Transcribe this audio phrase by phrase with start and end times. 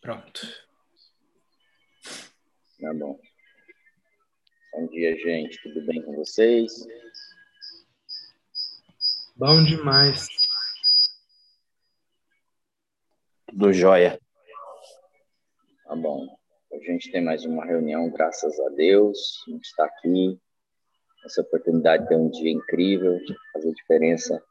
[0.00, 0.40] Pronto.
[2.80, 3.20] Tá bom.
[4.72, 5.60] Bom dia, gente.
[5.62, 6.72] Tudo bem com vocês?
[9.36, 10.26] Bom demais.
[13.48, 14.18] Tudo jóia.
[15.84, 16.34] Tá bom.
[16.72, 19.44] A gente tem mais uma reunião, graças a Deus.
[19.46, 20.40] A gente está aqui.
[21.26, 23.18] Essa oportunidade de ter um dia incrível,
[23.52, 24.42] fazer diferença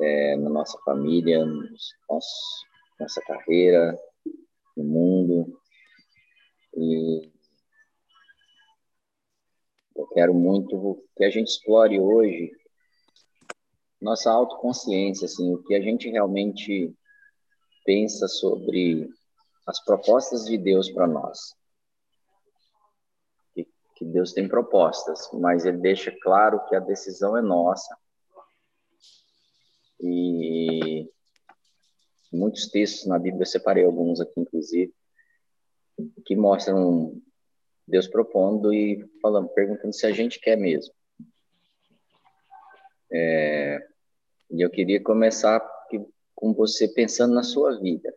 [0.00, 2.66] é, na nossa família, nos, nosso,
[2.98, 3.94] nossa carreira,
[4.78, 5.60] no mundo.
[6.76, 7.32] E
[9.96, 12.52] eu quero muito que a gente explore hoje
[14.00, 16.94] nossa autoconsciência, assim, o que a gente realmente
[17.84, 19.08] pensa sobre
[19.66, 21.56] as propostas de Deus para nós.
[23.52, 27.96] Que, que Deus tem propostas, mas Ele deixa claro que a decisão é nossa.
[30.00, 31.10] E
[32.32, 34.92] muitos textos na Bíblia, eu separei alguns aqui, inclusive,
[36.24, 37.20] que mostram
[37.86, 40.92] Deus propondo e falando, perguntando se a gente quer mesmo.
[43.10, 43.78] É,
[44.50, 45.60] e eu queria começar
[46.34, 48.14] com você pensando na sua vida.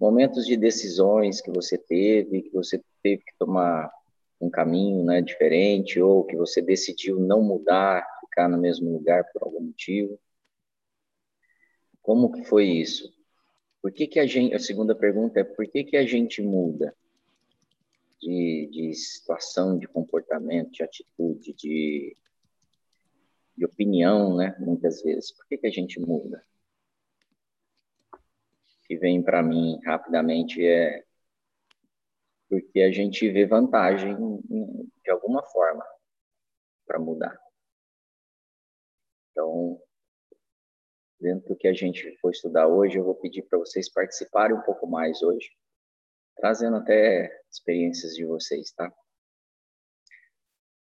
[0.00, 3.92] Momentos de decisões que você teve, que você teve que tomar
[4.40, 9.42] um caminho né, diferente, ou que você decidiu não mudar, ficar no mesmo lugar por
[9.42, 10.18] algum motivo.
[12.00, 13.12] Como que foi isso?
[13.82, 16.94] Por que que a gente, a segunda pergunta é por que que a gente muda
[18.20, 22.16] de, de situação, de comportamento, de atitude, de
[23.56, 24.56] de opinião, né?
[24.58, 25.32] Muitas vezes.
[25.32, 26.44] Por que, que a gente muda?
[28.12, 31.04] O que vem para mim rapidamente é
[32.48, 34.14] porque a gente vê vantagem
[35.02, 35.84] de alguma forma
[36.86, 37.38] para mudar.
[39.30, 39.80] Então,
[41.22, 44.62] dentro do que a gente for estudar hoje, eu vou pedir para vocês participarem um
[44.62, 45.50] pouco mais hoje,
[46.36, 48.92] trazendo até experiências de vocês, tá?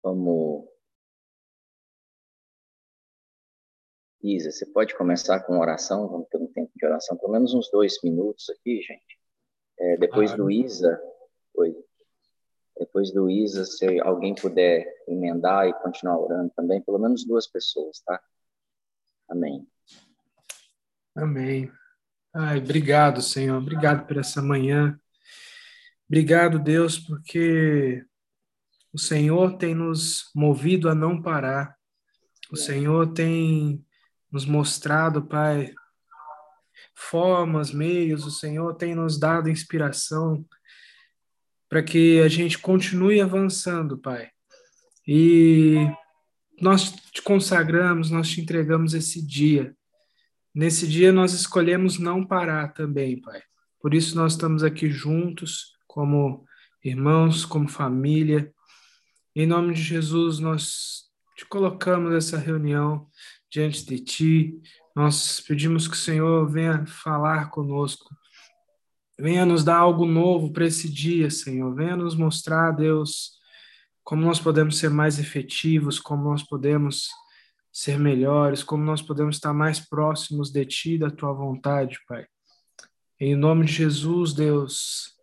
[0.01, 0.67] Vamos
[4.23, 6.07] Isa, você pode começar com oração?
[6.07, 9.19] Vamos ter um tempo de oração, pelo menos uns dois minutos aqui, gente.
[9.79, 11.01] É, depois do Isa,
[11.55, 11.75] oi.
[12.77, 17.99] Depois do Isa, se alguém puder emendar e continuar orando também, pelo menos duas pessoas,
[18.01, 18.21] tá?
[19.27, 19.67] Amém.
[21.15, 21.71] Amém.
[22.33, 23.57] Ai, obrigado, Senhor.
[23.57, 24.97] Obrigado por essa manhã.
[26.07, 28.05] Obrigado, Deus, porque
[28.93, 31.75] o Senhor tem nos movido a não parar.
[32.51, 33.85] O Senhor tem
[34.31, 35.73] nos mostrado, Pai,
[36.95, 40.45] formas, meios, o Senhor tem nos dado inspiração
[41.69, 44.29] para que a gente continue avançando, Pai.
[45.07, 45.87] E
[46.61, 49.75] nós te consagramos, nós te entregamos esse dia.
[50.53, 53.41] Nesse dia nós escolhemos não parar também, Pai.
[53.81, 56.45] Por isso nós estamos aqui juntos, como
[56.83, 58.53] irmãos, como família.
[59.35, 61.03] Em nome de Jesus, nós
[61.37, 63.07] te colocamos essa reunião
[63.49, 64.61] diante de ti.
[64.95, 68.13] Nós pedimos que o Senhor venha falar conosco.
[69.17, 71.73] Venha nos dar algo novo para esse dia, Senhor.
[71.73, 73.39] Venha nos mostrar, Deus,
[74.03, 77.07] como nós podemos ser mais efetivos, como nós podemos
[77.71, 82.25] ser melhores, como nós podemos estar mais próximos de Ti, da Tua vontade, Pai.
[83.19, 85.13] Em nome de Jesus, Deus,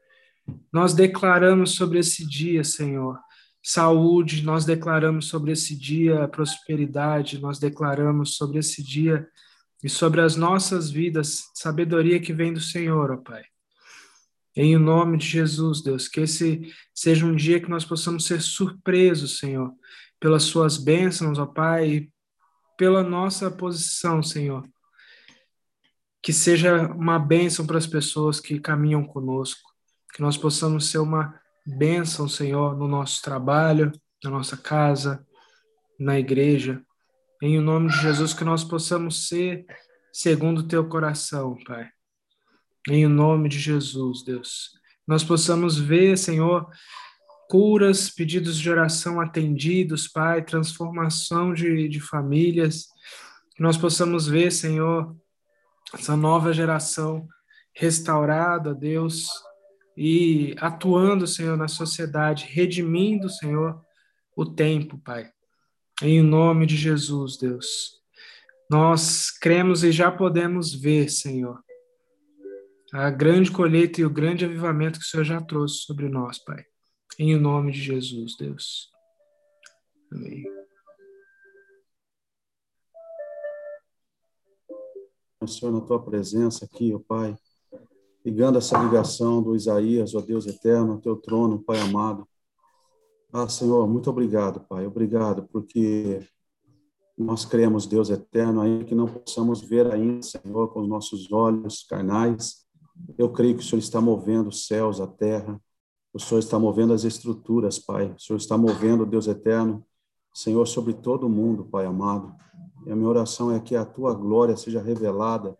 [0.72, 3.18] nós declaramos sobre esse dia, Senhor,
[3.62, 9.28] saúde, nós declaramos sobre esse dia prosperidade, nós declaramos sobre esse dia
[9.82, 13.44] e sobre as nossas vidas sabedoria que vem do Senhor, ó Pai.
[14.56, 19.38] Em nome de Jesus, Deus, que esse seja um dia que nós possamos ser surpresos,
[19.38, 19.72] Senhor,
[20.18, 22.08] pelas suas bênçãos, ó Pai,
[22.78, 24.66] pela nossa posição, Senhor.
[26.22, 29.68] Que seja uma bênção para as pessoas que caminham conosco,
[30.14, 35.26] que nós possamos ser uma bênção, Senhor, no nosso trabalho, na nossa casa,
[35.98, 36.80] na igreja.
[37.42, 39.66] Em nome de Jesus, que nós possamos ser
[40.12, 41.90] segundo o teu coração, Pai.
[42.88, 44.70] Em nome de Jesus, Deus.
[45.06, 46.68] Nós possamos ver, Senhor,
[47.48, 52.88] curas, pedidos de oração atendidos, Pai, transformação de, de famílias.
[53.56, 55.16] Que nós possamos ver, Senhor,
[55.94, 57.26] essa nova geração
[57.74, 59.28] restaurada, Deus,
[59.96, 63.80] e atuando, Senhor, na sociedade, redimindo, Senhor,
[64.36, 65.30] o tempo, Pai.
[66.02, 67.98] Em nome de Jesus, Deus.
[68.70, 71.58] Nós cremos e já podemos ver, Senhor,
[72.92, 76.64] a grande colheita e o grande avivamento que o Senhor já trouxe sobre nós, Pai.
[77.20, 78.92] Em nome de Jesus, Deus.
[80.12, 80.44] Amém.
[85.44, 87.36] Senhor, na tua presença aqui, ó Pai,
[88.24, 92.28] ligando essa ligação do Isaías, ó Deus eterno, ao teu trono, Pai amado.
[93.32, 96.20] Ah, Senhor, muito obrigado, Pai, obrigado, porque
[97.16, 101.82] nós cremos, Deus eterno, ainda que não possamos ver ainda, Senhor, com os nossos olhos
[101.82, 102.64] carnais,
[103.16, 105.60] eu creio que o Senhor está movendo os céus, a terra,
[106.12, 109.84] o Senhor está movendo as estruturas, Pai, o Senhor está movendo, Deus eterno,
[110.34, 112.34] Senhor, sobre todo o mundo, Pai amado.
[112.86, 115.56] E a minha oração é que a tua glória seja revelada,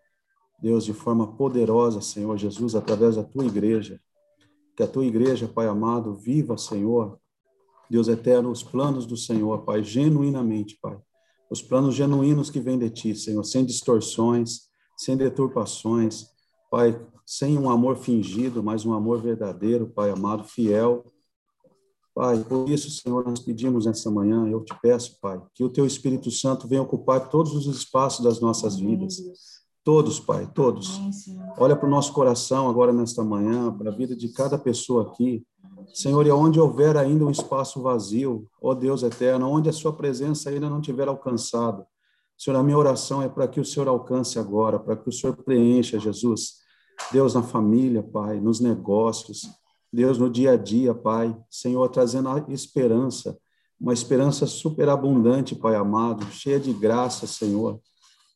[0.61, 4.01] Deus, de forma poderosa, Senhor Jesus, através da tua igreja.
[4.77, 7.19] Que a tua igreja, Pai amado, viva, Senhor,
[7.91, 10.99] Deus eterno, os planos do Senhor, Pai, genuinamente, Pai.
[11.51, 16.27] Os planos genuínos que vêm de ti, Senhor, sem distorções, sem deturpações,
[16.71, 21.05] Pai, sem um amor fingido, mas um amor verdadeiro, Pai amado, fiel,
[22.19, 25.87] Pai, por isso, Senhor, nós pedimos nessa manhã, eu te peço, Pai, que o teu
[25.87, 29.23] Espírito Santo venha ocupar todos os espaços das nossas vidas.
[29.85, 31.01] Todos, Pai, todos.
[31.57, 35.47] Olha para o nosso coração agora nesta manhã, para a vida de cada pessoa aqui.
[35.95, 40.51] Senhor, e onde houver ainda um espaço vazio, ó Deus eterno, onde a sua presença
[40.51, 41.87] ainda não tiver alcançado.
[42.39, 45.37] Senhor, a minha oração é para que o Senhor alcance agora, para que o Senhor
[45.37, 46.59] preencha, Jesus.
[47.11, 49.43] Deus, na família, Pai, nos negócios,
[49.93, 53.37] Deus, no dia a dia, Pai, Senhor, trazendo a esperança,
[53.81, 57.81] uma esperança superabundante, Pai amado, cheia de graça, Senhor.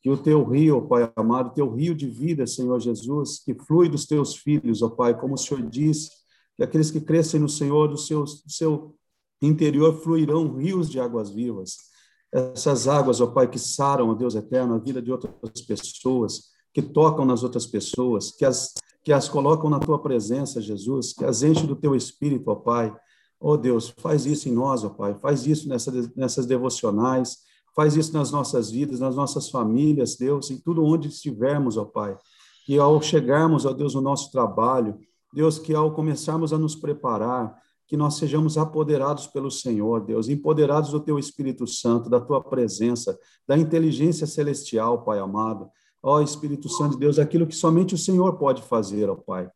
[0.01, 4.05] Que o teu rio, Pai amado, teu rio de vida, Senhor Jesus, que flui dos
[4.05, 6.09] teus filhos, ó Pai, como o Senhor disse,
[6.57, 8.95] que aqueles que crescem no Senhor, do seu, do seu
[9.41, 11.92] interior fluirão rios de águas vivas.
[12.33, 16.81] Essas águas, ó Pai, que saram, ó Deus eterno, a vida de outras pessoas, que
[16.81, 21.43] tocam nas outras pessoas, que as que as colocam na tua presença, Jesus, que as
[21.43, 22.95] enche do teu espírito, ó Pai.
[23.39, 27.39] Ó Deus, faz isso em nós, ó Pai, faz isso nessa, nessas devocionais,
[27.75, 32.17] faz isso nas nossas vidas, nas nossas famílias, Deus, em tudo onde estivermos, ó Pai.
[32.65, 34.97] Que ao chegarmos, ó Deus, no nosso trabalho,
[35.33, 40.91] Deus, que ao começarmos a nos preparar, que nós sejamos apoderados pelo Senhor, Deus, empoderados
[40.91, 45.69] do Teu Espírito Santo, da Tua presença, da inteligência celestial, Pai amado,
[46.05, 49.49] Ó Espírito Santo de Deus, aquilo que somente o Senhor pode fazer, ó Pai.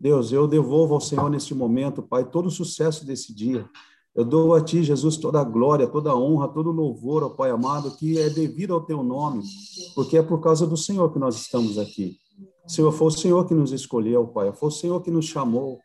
[0.00, 3.68] Deus, eu devolvo ao Senhor neste momento, Pai, todo o sucesso desse dia.
[4.12, 7.28] Eu dou a Ti, Jesus, toda a glória, toda a honra, todo o louvor, ó
[7.28, 9.44] Pai amado, que é devido ao Teu nome,
[9.94, 12.16] porque é por causa do Senhor que nós estamos aqui.
[12.66, 15.78] Senhor, foi o Senhor que nos escolheu, Pai, foi o Senhor que nos chamou.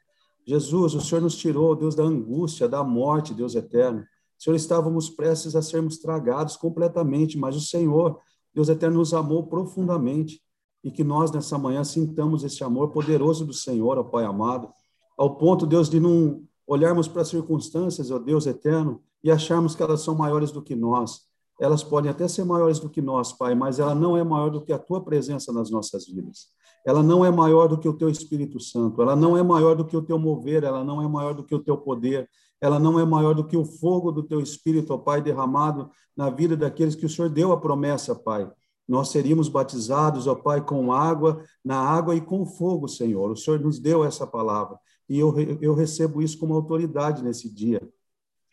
[0.48, 4.06] Jesus, o Senhor nos tirou, Deus, da angústia, da morte, Deus eterno.
[4.40, 8.18] Senhor, estávamos prestes a sermos tragados completamente, mas o Senhor
[8.54, 10.42] Deus eterno nos amou profundamente
[10.84, 14.70] e que nós nessa manhã sintamos esse amor poderoso do Senhor, ó Pai amado,
[15.18, 19.84] ao ponto, Deus, de não olharmos para as circunstâncias, ó Deus eterno, e acharmos que
[19.84, 21.28] elas são maiores do que nós.
[21.60, 24.62] Elas podem até ser maiores do que nós, Pai, mas ela não é maior do
[24.62, 26.48] que a tua presença nas nossas vidas.
[26.88, 29.84] Ela não é maior do que o teu Espírito Santo, ela não é maior do
[29.84, 32.30] que o teu mover, ela não é maior do que o teu poder,
[32.62, 36.30] ela não é maior do que o fogo do teu Espírito, ó Pai, derramado na
[36.30, 38.50] vida daqueles que o Senhor deu a promessa, Pai.
[38.88, 43.30] Nós seríamos batizados, ó Pai, com água, na água e com fogo, Senhor.
[43.30, 44.80] O Senhor nos deu essa palavra.
[45.10, 47.82] E eu, eu recebo isso como autoridade nesse dia.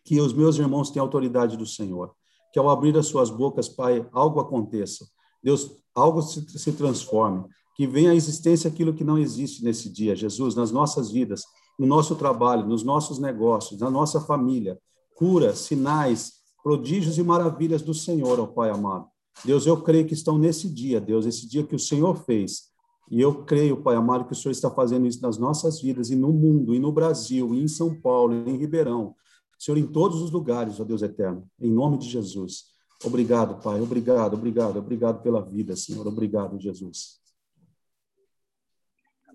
[0.04, 2.12] Que os meus irmãos têm autoridade do Senhor.
[2.52, 5.06] Que ao abrir as suas bocas, Pai, algo aconteça.
[5.40, 7.44] Deus, algo se, se transforme.
[7.74, 11.42] Que venha à existência aquilo que não existe nesse dia, Jesus, nas nossas vidas,
[11.78, 14.78] no nosso trabalho, nos nossos negócios, na nossa família.
[15.16, 19.06] Cura, sinais, prodígios e maravilhas do Senhor, ó Pai amado.
[19.44, 22.72] Deus, eu creio que estão nesse dia, Deus, esse dia que o Senhor fez.
[23.10, 26.16] E eu creio, Pai amado, que o Senhor está fazendo isso nas nossas vidas e
[26.16, 29.14] no mundo, e no Brasil, e em São Paulo, e em Ribeirão.
[29.58, 32.64] Senhor, em todos os lugares, ó Deus eterno, em nome de Jesus.
[33.04, 33.80] Obrigado, Pai.
[33.80, 36.06] Obrigado, obrigado, obrigado pela vida, Senhor.
[36.06, 37.23] Obrigado, Jesus.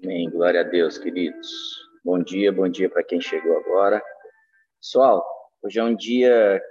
[0.01, 0.29] Amém.
[0.29, 1.49] Glória a Deus, queridos.
[2.05, 4.01] Bom dia, bom dia para quem chegou agora.
[4.79, 5.25] Pessoal,
[5.61, 6.61] hoje é um dia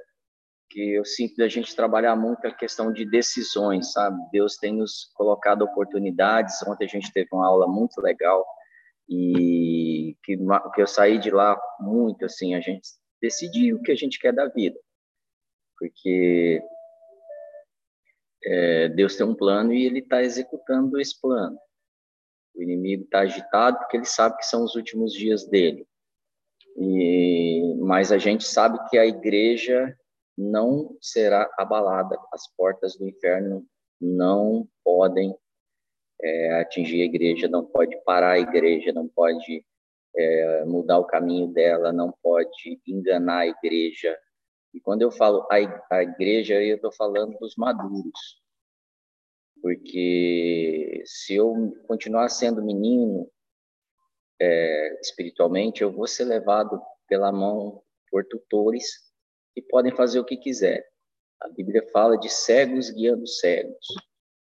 [0.70, 4.16] que eu sinto da gente trabalhar muito a questão de decisões, sabe?
[4.32, 6.62] Deus tem nos colocado oportunidades.
[6.66, 8.46] Ontem a gente teve uma aula muito legal
[9.06, 10.38] e que,
[10.74, 12.88] que eu saí de lá muito assim, a gente
[13.20, 14.78] decidir o que a gente quer da vida,
[15.78, 16.62] porque
[18.42, 21.58] é, Deus tem um plano e Ele está executando esse plano.
[22.58, 25.86] O inimigo está agitado porque ele sabe que são os últimos dias dele.
[26.76, 29.96] E, mas a gente sabe que a igreja
[30.36, 32.18] não será abalada.
[32.32, 33.64] As portas do inferno
[34.00, 35.34] não podem
[36.20, 39.64] é, atingir a igreja, não pode parar a igreja, não pode
[40.16, 44.18] é, mudar o caminho dela, não pode enganar a igreja.
[44.74, 48.37] E quando eu falo a, a igreja, eu estou falando dos maduros.
[49.62, 51.54] Porque se eu
[51.86, 53.30] continuar sendo menino,
[54.40, 59.08] é, espiritualmente, eu vou ser levado pela mão por tutores
[59.54, 60.86] que podem fazer o que quiser.
[61.40, 63.86] A Bíblia fala de cegos guiando cegos.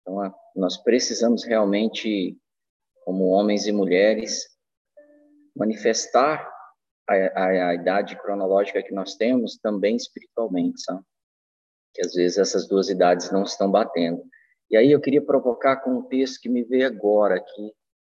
[0.01, 2.37] Então, nós precisamos realmente,
[3.05, 4.49] como homens e mulheres,
[5.55, 6.49] manifestar
[7.09, 11.03] a, a, a idade cronológica que nós temos também espiritualmente, sabe?
[11.95, 14.23] Que às vezes essas duas idades não estão batendo.
[14.71, 17.75] E aí eu queria provocar com um texto que me veio agora aqui,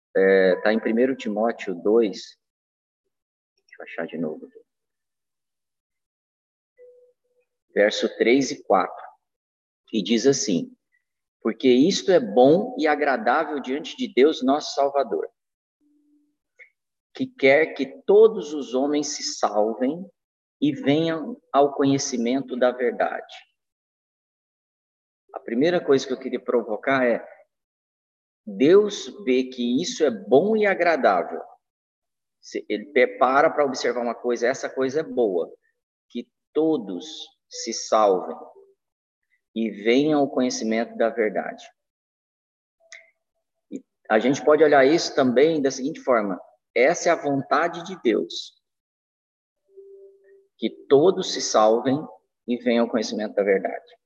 [0.09, 2.37] está é, tá em 1 Timóteo 2, deixa
[3.78, 4.49] eu achar de novo.
[7.73, 8.92] Verso 3 e 4,
[9.87, 10.76] que diz assim:
[11.40, 15.30] Porque isto é bom e agradável diante de Deus, nosso Salvador,
[17.14, 20.04] que quer que todos os homens se salvem
[20.61, 23.50] e venham ao conhecimento da verdade.
[25.35, 27.25] A primeira coisa que eu queria provocar é
[28.47, 31.41] Deus vê que isso é bom e agradável.
[32.69, 32.87] Ele
[33.19, 35.53] para para observar uma coisa, essa coisa é boa,
[36.09, 37.07] que todos
[37.49, 38.37] se salvem
[39.55, 41.65] e venham ao conhecimento da verdade.
[43.71, 46.41] E a gente pode olhar isso também da seguinte forma:
[46.75, 48.59] essa é a vontade de Deus.
[50.57, 51.99] Que todos se salvem
[52.47, 54.00] e venham ao conhecimento da verdade.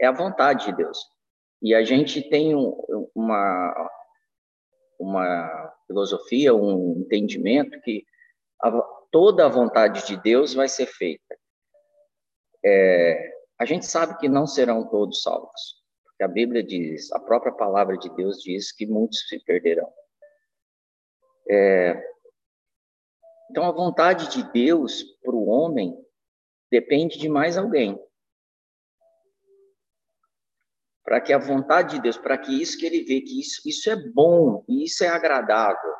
[0.00, 0.98] É a vontade de Deus.
[1.62, 3.90] E a gente tem um, uma,
[4.98, 8.04] uma filosofia, um entendimento que
[8.62, 8.70] a,
[9.10, 11.38] toda a vontade de Deus vai ser feita.
[12.64, 17.52] É, a gente sabe que não serão todos salvos, porque a Bíblia diz, a própria
[17.52, 19.92] palavra de Deus diz que muitos se perderão.
[21.48, 22.14] É,
[23.50, 25.96] então, a vontade de Deus para o homem
[26.70, 27.98] depende de mais alguém.
[31.04, 33.90] Para que a vontade de Deus, para que isso que ele vê, que isso, isso
[33.90, 35.92] é bom, isso é agradável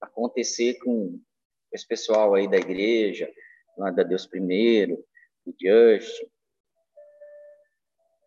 [0.00, 1.20] acontecer com
[1.72, 3.28] esse pessoal aí da igreja,
[3.76, 5.04] lá da Deus Primeiro,
[5.44, 6.24] o Just,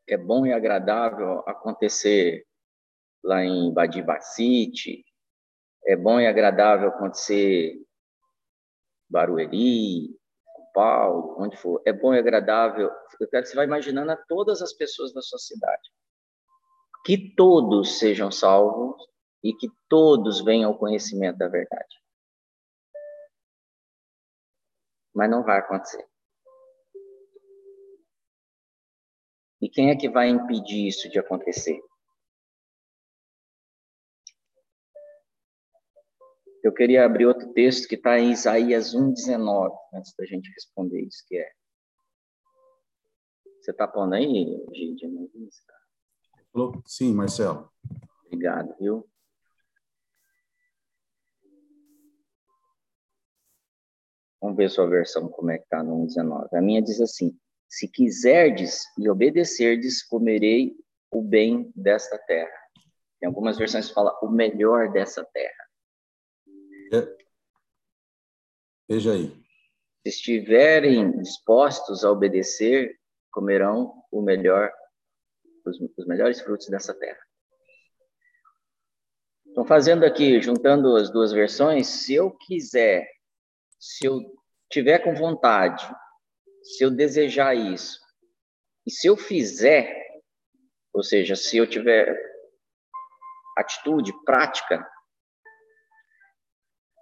[0.07, 2.45] é bom e agradável acontecer
[3.23, 5.05] lá em Badibacite,
[5.85, 7.81] é bom e agradável acontecer
[9.09, 10.17] Barueri,
[10.73, 11.81] Paulo, onde for.
[11.85, 12.91] É bom e agradável.
[13.19, 15.89] Eu quero que você vá imaginando a todas as pessoas da sua cidade.
[17.07, 19.01] Que todos sejam salvos
[19.41, 21.95] e que todos venham ao conhecimento da verdade.
[25.15, 26.05] Mas não vai acontecer.
[29.61, 31.79] E quem é que vai impedir isso de acontecer?
[36.61, 41.23] Eu queria abrir outro texto que está em Isaías 1,19, antes da gente responder isso,
[41.25, 41.53] que é.
[43.61, 45.07] Você está pondo aí, Gide?
[46.85, 47.71] Sim, Marcelo.
[48.25, 49.07] Obrigado, viu?
[54.41, 56.47] Vamos ver sua versão, como é que está no 1,19.
[56.53, 57.37] A minha diz assim,
[57.67, 60.75] se quiserdes e obedecerdes, comerei
[61.11, 62.57] o bem desta terra.
[63.19, 65.67] Tem algumas versões que falam o melhor dessa terra.
[66.93, 67.17] É.
[68.87, 69.29] Veja aí.
[70.05, 72.97] Se estiverem dispostos a obedecer,
[73.31, 74.71] comerão o melhor,
[75.67, 77.19] os, os melhores frutos dessa terra.
[79.45, 83.09] Então, fazendo aqui, juntando as duas versões, se eu quiser,
[83.79, 84.19] se eu
[84.69, 85.87] tiver com vontade,
[86.61, 87.99] se eu desejar isso,
[88.85, 90.05] e se eu fizer,
[90.93, 92.15] ou seja, se eu tiver
[93.57, 94.87] atitude, prática,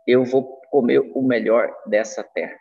[0.07, 2.57] eu vou comer o melhor dessa terra.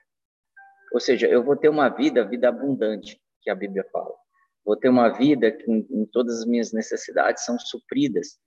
[0.92, 4.24] Ou seja, eu vou ter uma vida, vida abundante, que a Bíblia fala.
[4.64, 8.38] Vou ter uma vida que em, em todas as minhas necessidades são supridas,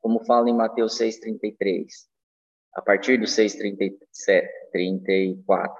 [0.00, 2.08] como fala em Mateus 6:33.
[2.74, 5.74] A partir do 6:34,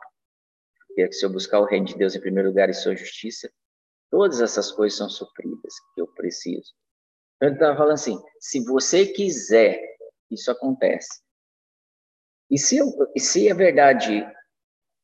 [0.94, 3.50] que se eu buscar o reino de Deus em primeiro lugar e sua justiça,
[4.10, 6.74] todas essas coisas são supridas que eu preciso.
[7.36, 9.80] Então ele estava falando assim: se você quiser,
[10.30, 11.22] isso acontece.
[12.50, 14.26] E se, eu, e se é verdade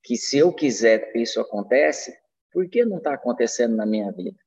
[0.03, 2.17] que se eu quiser isso acontece,
[2.53, 4.42] por que não está acontecendo na minha vida?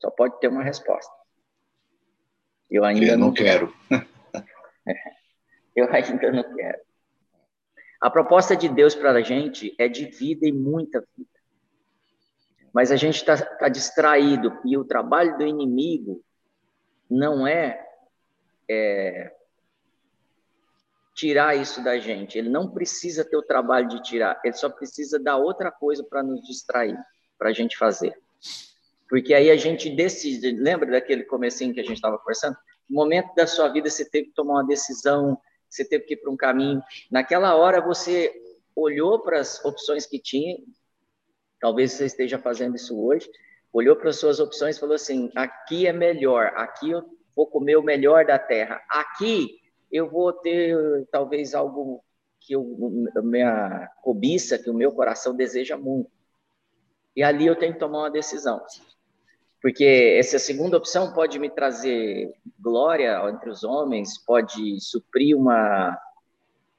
[0.00, 1.12] Só pode ter uma resposta.
[2.70, 3.72] Eu ainda eu não, não quero.
[5.74, 6.78] eu ainda não quero.
[8.00, 11.30] A proposta de Deus para a gente é de vida e muita vida.
[12.72, 16.22] Mas a gente está tá distraído e o trabalho do inimigo
[17.10, 17.84] não é,
[18.68, 19.34] é
[21.14, 22.38] tirar isso da gente.
[22.38, 26.22] Ele não precisa ter o trabalho de tirar, ele só precisa dar outra coisa para
[26.22, 26.96] nos distrair,
[27.36, 28.16] para a gente fazer.
[29.08, 32.56] Porque aí a gente decide, lembra daquele comecinho que a gente estava conversando?
[32.88, 35.38] No momento da sua vida você teve que tomar uma decisão
[35.68, 36.82] você teve que ir para um caminho.
[37.10, 38.32] Naquela hora você
[38.74, 40.56] olhou para as opções que tinha,
[41.60, 43.28] talvez você esteja fazendo isso hoje,
[43.72, 47.04] olhou para as suas opções e falou assim: aqui é melhor, aqui eu
[47.36, 49.60] vou comer o melhor da terra, aqui
[49.90, 50.76] eu vou ter
[51.10, 52.02] talvez algo
[52.40, 52.64] que eu,
[53.22, 56.10] minha cobiça, que o meu coração deseja muito.
[57.14, 58.64] E ali eu tenho que tomar uma decisão.
[59.60, 65.98] Porque essa segunda opção pode me trazer glória entre os homens, pode suprir uma,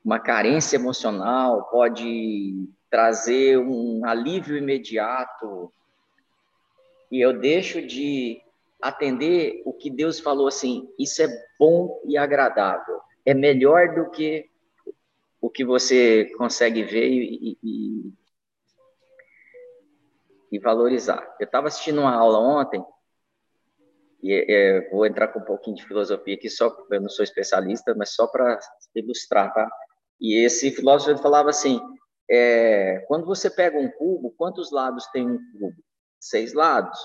[0.03, 5.71] uma carência emocional, pode trazer um alívio imediato.
[7.11, 8.41] E eu deixo de
[8.81, 11.27] atender o que Deus falou assim: isso é
[11.59, 12.99] bom e agradável.
[13.25, 14.49] É melhor do que
[15.41, 18.13] o que você consegue ver e, e,
[20.51, 21.35] e valorizar.
[21.39, 22.83] Eu estava assistindo uma aula ontem,
[24.21, 27.95] e é, vou entrar com um pouquinho de filosofia aqui, só eu não sou especialista,
[27.95, 28.59] mas só para
[28.95, 29.69] ilustrar, tá?
[30.19, 31.79] E esse filósofo falava assim:
[32.29, 35.81] é, quando você pega um cubo, quantos lados tem um cubo?
[36.19, 36.99] Seis lados.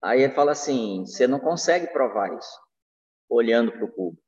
[0.00, 2.60] Aí ele fala assim: você não consegue provar isso
[3.28, 4.18] olhando para o cubo.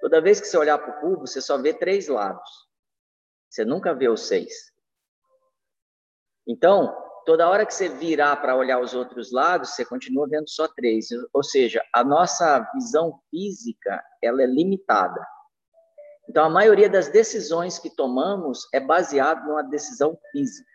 [0.00, 2.50] Toda vez que você olhar para o cubo, você só vê três lados.
[3.48, 4.72] Você nunca vê os seis.
[6.46, 6.92] Então,
[7.24, 11.08] toda hora que você virar para olhar os outros lados, você continua vendo só três.
[11.32, 15.24] Ou seja, a nossa visão física ela é limitada.
[16.28, 20.68] Então, a maioria das decisões que tomamos é baseada numa decisão física.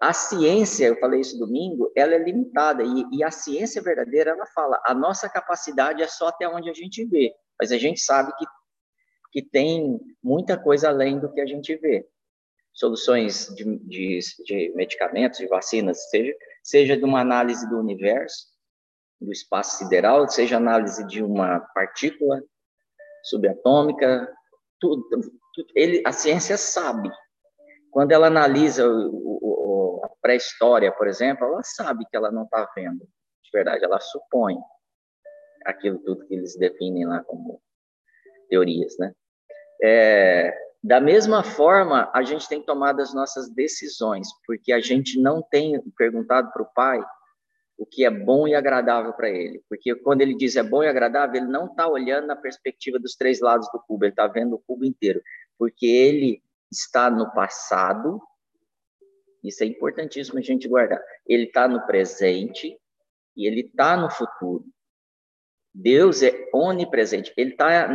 [0.00, 4.46] A ciência, eu falei isso domingo, ela é limitada e, e a ciência verdadeira ela
[4.54, 8.32] fala a nossa capacidade é só até onde a gente vê, mas a gente sabe
[8.36, 8.46] que
[9.32, 12.04] que tem muita coisa além do que a gente vê
[12.72, 18.46] soluções de, de, de medicamentos, de vacinas, seja, seja de uma análise do universo,
[19.20, 22.42] do espaço sideral, seja análise de uma partícula
[23.24, 24.32] subatômica,
[24.80, 25.04] tudo,
[25.54, 27.10] tudo ele, a ciência sabe.
[27.90, 32.70] Quando ela analisa o, o, a pré-história, por exemplo, ela sabe que ela não está
[32.74, 34.56] vendo, de verdade, ela supõe
[35.66, 37.60] aquilo tudo que eles definem lá como
[38.48, 39.12] teorias, né?
[39.82, 45.42] É, da mesma forma, a gente tem tomado as nossas decisões, porque a gente não
[45.42, 47.04] tem perguntado para o pai
[47.76, 49.62] o que é bom e agradável para ele.
[49.68, 53.14] Porque quando ele diz é bom e agradável, ele não está olhando na perspectiva dos
[53.14, 55.22] três lados do cubo, ele está vendo o cubo inteiro.
[55.58, 58.20] Porque ele está no passado,
[59.44, 61.02] isso é importantíssimo a gente guardar.
[61.26, 62.78] Ele está no presente
[63.36, 64.64] e ele está no futuro.
[65.74, 67.32] Deus é onipresente.
[67.36, 67.86] Ele está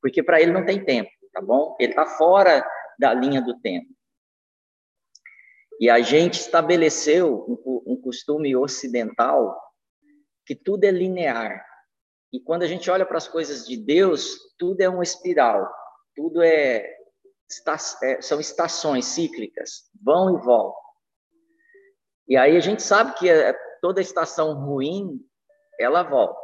[0.00, 1.76] porque para ele não tem tempo tá bom?
[1.78, 2.66] Ele está fora
[2.98, 3.92] da linha do tempo.
[5.80, 9.60] E a gente estabeleceu um, um costume ocidental
[10.46, 11.66] que tudo é linear.
[12.32, 15.68] E quando a gente olha para as coisas de Deus, tudo é uma espiral,
[16.14, 16.96] tudo é,
[18.02, 20.82] é são estações cíclicas, vão e voltam.
[22.28, 25.20] E aí a gente sabe que é, toda estação ruim,
[25.78, 26.43] ela volta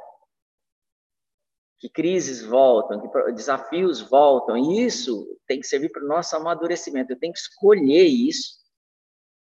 [1.80, 7.10] que crises voltam, que desafios voltam, e isso tem que servir para o nosso amadurecimento.
[7.10, 8.60] Eu tenho que escolher isso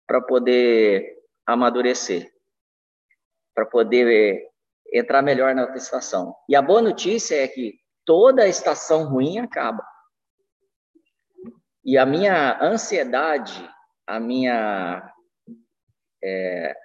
[0.06, 2.30] para poder amadurecer,
[3.54, 4.46] para poder
[4.92, 6.37] entrar melhor na outra estação.
[6.46, 9.83] E a boa notícia é que toda estação ruim acaba.
[11.83, 13.66] E a minha ansiedade,
[14.06, 15.11] a minha
[16.22, 16.76] é,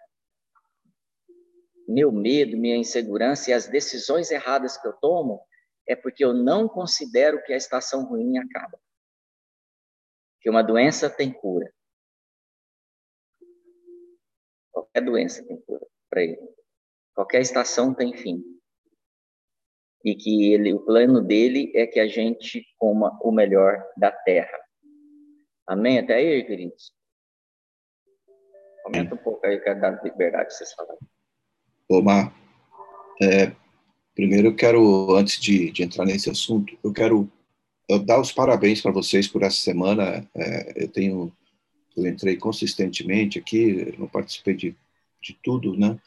[1.88, 5.46] meu medo, minha insegurança e as decisões erradas que eu tomo
[5.88, 8.80] é porque eu não considero que a estação ruim acaba.
[10.42, 11.72] Que uma doença tem cura.
[14.72, 16.56] Qualquer doença tem cura para ele.
[17.14, 18.44] Qualquer estação tem fim.
[20.04, 24.60] E que ele, o plano dele é que a gente coma o melhor da terra.
[25.68, 26.00] Amém?
[26.00, 26.94] Até aí, queridos?
[28.84, 31.00] Comenta um pouco aí, quero dar liberdade para vocês falarem.
[31.88, 32.34] Omar,
[33.22, 33.56] é,
[34.16, 37.32] primeiro eu quero, antes de, de, entrar nesse assunto, eu quero
[37.88, 40.28] eu dar os parabéns para vocês por essa semana.
[40.34, 41.32] É, eu tenho,
[41.96, 44.76] eu entrei consistentemente aqui, não participei de,
[45.22, 46.00] de tudo, né?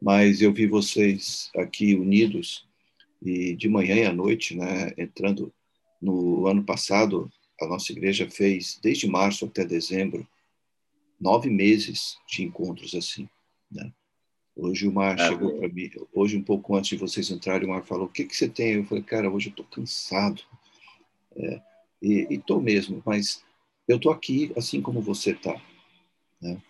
[0.00, 2.68] Mas eu vi vocês aqui unidos
[3.22, 4.92] e de manhã e à noite, né?
[4.98, 5.52] Entrando
[6.00, 10.28] no ano passado, a nossa igreja fez desde março até dezembro
[11.20, 13.28] nove meses de encontros assim,
[13.70, 13.92] né?
[14.54, 17.70] Hoje o Mar ah, chegou para mim, hoje um pouco antes de vocês entrarem, o
[17.70, 18.74] Mar falou: O que, que você tem?
[18.74, 20.42] Eu falei: Cara, hoje eu estou cansado.
[21.34, 21.60] É,
[22.02, 23.42] e estou mesmo, mas
[23.88, 25.58] eu estou aqui assim como você está.
[26.40, 26.60] Né?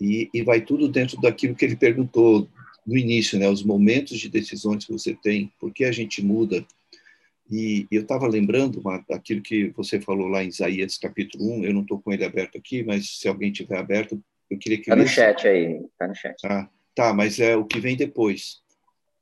[0.00, 2.48] E, e vai tudo dentro daquilo que ele perguntou
[2.86, 3.48] no início, né?
[3.48, 6.66] Os momentos de decisões que você tem, por que a gente muda.
[7.50, 11.74] E eu estava lembrando uma, aquilo que você falou lá em Isaías capítulo 1, eu
[11.74, 14.84] não estou com ele aberto aqui, mas se alguém tiver aberto, eu queria que...
[14.84, 16.36] Está no chat aí, está no chat.
[16.44, 16.68] Ah,
[17.00, 18.62] tá, mas é o que vem depois,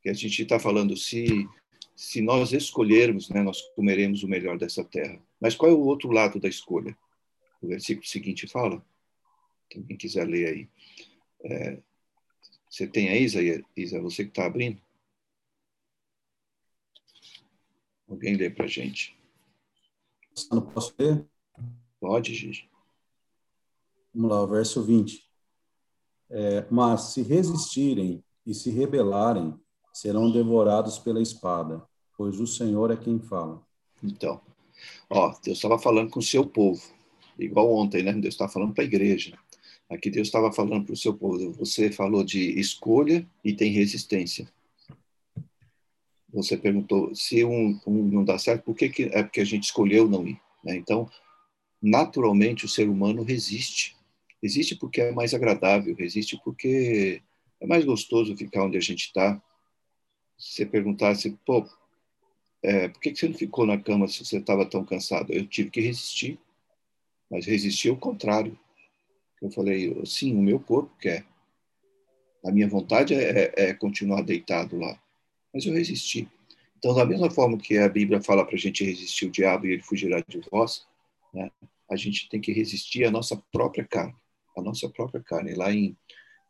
[0.03, 1.49] que a gente está falando, se,
[1.95, 5.23] se nós escolhermos, né, nós comeremos o melhor dessa terra.
[5.41, 6.99] Mas qual é o outro lado da escolha?
[7.63, 8.85] O versículo seguinte fala,
[9.71, 10.69] quem quiser ler aí.
[11.45, 11.79] É,
[12.69, 13.41] você tem aí, Isa,
[13.77, 14.83] Isa você que está abrindo?
[18.09, 19.17] Alguém lê para a gente.
[20.51, 21.25] Não posso ler?
[22.01, 22.69] Pode, Gigi.
[24.13, 25.28] Vamos lá, o verso 20.
[26.31, 29.55] É, Mas se resistirem e se rebelarem,
[29.93, 31.83] serão devorados pela espada,
[32.17, 33.63] pois o Senhor é quem fala.
[34.03, 34.41] Então,
[35.11, 36.83] ó, Deus estava falando com o seu povo,
[37.39, 38.13] igual ontem, né?
[38.13, 39.37] Deus estava falando para a igreja.
[39.91, 41.53] Aqui Deus estava falando para o seu povo.
[41.53, 44.47] Você falou de escolha e tem resistência
[46.33, 49.65] você perguntou se um, um, não dá certo, por que, que é porque a gente
[49.65, 50.41] escolheu não ir?
[50.63, 50.77] Né?
[50.77, 51.09] Então,
[51.81, 53.97] naturalmente, o ser humano resiste.
[54.43, 57.23] Resiste porque é mais agradável, resiste porque
[57.61, 59.41] é mais gostoso ficar onde a gente está.
[60.37, 61.69] Se você perguntasse, pô,
[62.63, 65.33] é, por que, você não ficou na cama se você estava tão cansado?
[65.33, 66.39] Eu tive que resistir,
[67.31, 68.59] mas resistir ao contrário.
[69.43, 71.25] Eu falei, sim, o meu corpo quer.
[72.45, 75.01] A minha vontade é, é, é continuar deitado lá
[75.53, 76.29] mas eu resisti.
[76.79, 79.73] Então, da mesma forma que a Bíblia fala para a gente resistir o diabo e
[79.73, 80.87] ele fugirá de vós,
[81.35, 81.51] né,
[81.91, 84.15] a gente tem que resistir à nossa própria carne,
[84.59, 85.55] a nossa própria carne.
[85.55, 85.97] Lá em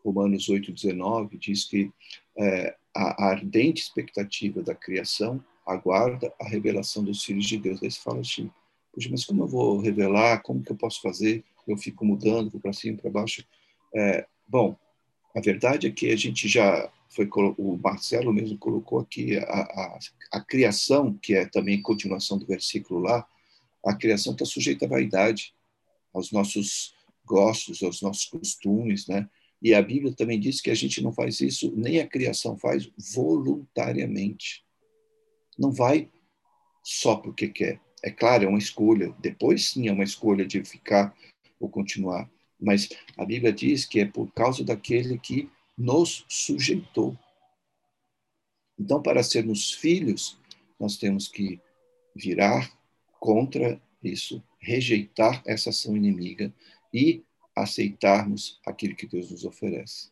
[0.05, 1.91] Romanos 8:19 diz que
[2.37, 7.81] é, a, ardente expectativa da criação aguarda a revelação dos filhos de Deus.
[7.81, 8.51] Daí você fala assim,
[8.93, 10.43] puxa, mas como eu vou revelar?
[10.43, 11.45] Como que eu posso fazer?
[11.67, 13.45] Eu fico mudando, vou para cima, para baixo.
[13.95, 14.77] É, bom,
[15.35, 19.99] a verdade é que a gente já foi o Marcelo mesmo colocou aqui a, a,
[20.33, 23.27] a criação, que é também continuação do versículo lá,
[23.85, 25.55] a criação está sujeita à vaidade,
[26.13, 26.95] aos nossos
[27.29, 29.29] gostos, aos nossos costumes, né?
[29.61, 32.91] E a Bíblia também diz que a gente não faz isso, nem a criação faz
[33.15, 34.65] voluntariamente.
[35.59, 36.11] Não vai
[36.83, 37.81] só porque quer.
[38.03, 39.15] É claro, é uma escolha.
[39.21, 41.15] Depois sim é uma escolha de ficar
[41.59, 42.31] ou continuar.
[42.61, 47.17] Mas a Bíblia diz que é por causa daquele que nos sujeitou.
[48.79, 50.39] Então, para sermos filhos,
[50.79, 51.61] nós temos que
[52.15, 52.73] virar
[53.19, 56.53] contra isso, rejeitar essa ação inimiga
[56.93, 57.23] e
[57.55, 60.11] aceitarmos aquilo que Deus nos oferece.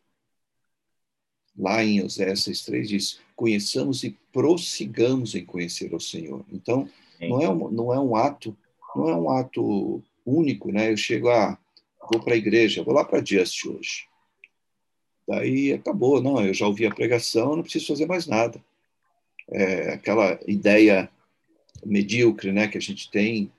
[1.57, 6.45] Lá em Oséias 6,3 diz: conheçamos e prossigamos em conhecer o Senhor.
[6.53, 6.89] Então,
[7.21, 8.57] não é, um, não é um ato,
[8.95, 10.93] não é um ato único, né?
[10.93, 11.59] Eu chego a, ah,
[12.13, 14.07] vou para a igreja, vou lá para Just hoje.
[15.27, 18.63] Daí acabou, não, eu já ouvi a pregação, não preciso fazer mais nada.
[19.49, 21.11] É aquela ideia
[21.85, 23.51] medíocre, né, que a gente tem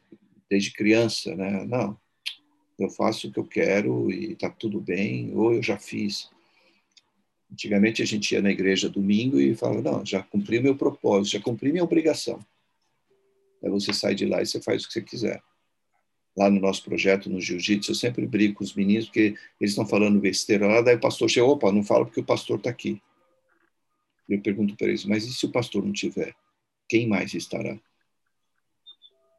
[0.49, 1.65] desde criança, né?
[1.65, 1.97] Não,
[2.77, 6.29] eu faço o que eu quero e está tudo bem, ou eu já fiz.
[7.51, 11.41] Antigamente a gente ia na igreja domingo e falava, não, já cumpri meu propósito, já
[11.41, 12.39] cumpri minha obrigação.
[13.63, 15.41] Aí você sai de lá e você faz o que você quiser
[16.37, 19.87] lá no nosso projeto no Jiu-Jitsu, eu sempre brigo com os meninos, porque eles estão
[19.87, 23.01] falando besteira lá, daí o pastor chega, opa, não fala porque o pastor está aqui.
[24.29, 26.35] Eu pergunto para eles, mas e se o pastor não tiver?
[26.87, 27.79] Quem mais estará?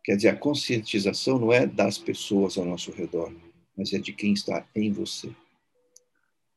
[0.09, 3.31] Quer dizer, a conscientização não é das pessoas ao nosso redor,
[3.77, 5.31] mas é de quem está em você.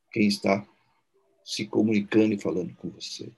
[0.10, 0.66] Quem está
[1.44, 3.30] se comunicando e falando com você.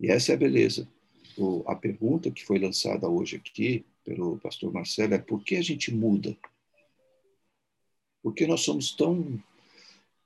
[0.00, 0.88] E essa é a beleza.
[1.36, 5.62] O, a pergunta que foi lançada hoje aqui pelo pastor Marcelo é por que a
[5.62, 6.34] gente muda?
[8.22, 9.38] Por que nós somos tão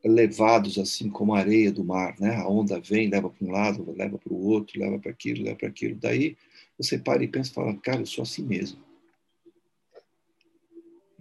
[0.04, 2.36] levados assim como a areia do mar, né?
[2.36, 5.56] A onda vem, leva para um lado, leva para o outro, leva para aquilo, leva
[5.56, 5.96] para aquilo.
[5.96, 6.36] Daí
[6.78, 8.83] você para e pensa, fala, cara, eu sou assim mesmo.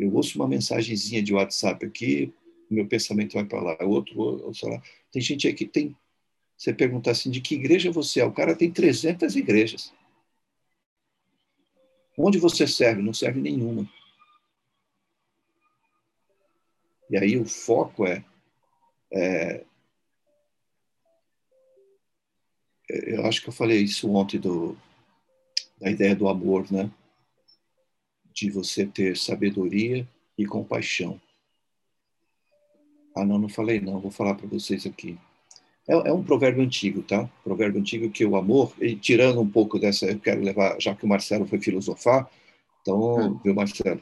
[0.04, 2.34] Eu ouço uma mensagenzinha de WhatsApp aqui,
[2.70, 4.82] meu pensamento vai para lá, outro, outro, lá.
[5.12, 5.96] Tem gente aí que tem.
[6.58, 8.26] Você pergunta assim, de que igreja você é?
[8.26, 9.94] O cara tem 300 igrejas.
[12.18, 13.02] Onde você serve?
[13.02, 13.89] Não serve nenhuma.
[17.10, 18.26] E aí o foco é,
[19.12, 19.66] é,
[22.89, 24.78] eu acho que eu falei isso ontem do,
[25.80, 26.92] da ideia do amor, né?
[28.34, 31.19] De você ter sabedoria e compaixão.
[33.15, 35.17] Ah, não, não falei não, vou falar para vocês aqui.
[35.88, 37.30] É, é, um provérbio antigo, tá?
[37.43, 41.06] Provérbio antigo que o amor, e tirando um pouco dessa, eu quero levar, já que
[41.06, 42.30] o Marcelo foi filosofar,
[42.82, 43.39] então, hum.
[43.43, 44.02] viu, Marcelo?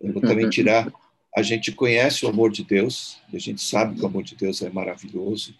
[0.00, 0.92] Eu vou também tirar.
[1.36, 4.62] A gente conhece o amor de Deus, a gente sabe que o amor de Deus
[4.62, 5.54] é maravilhoso,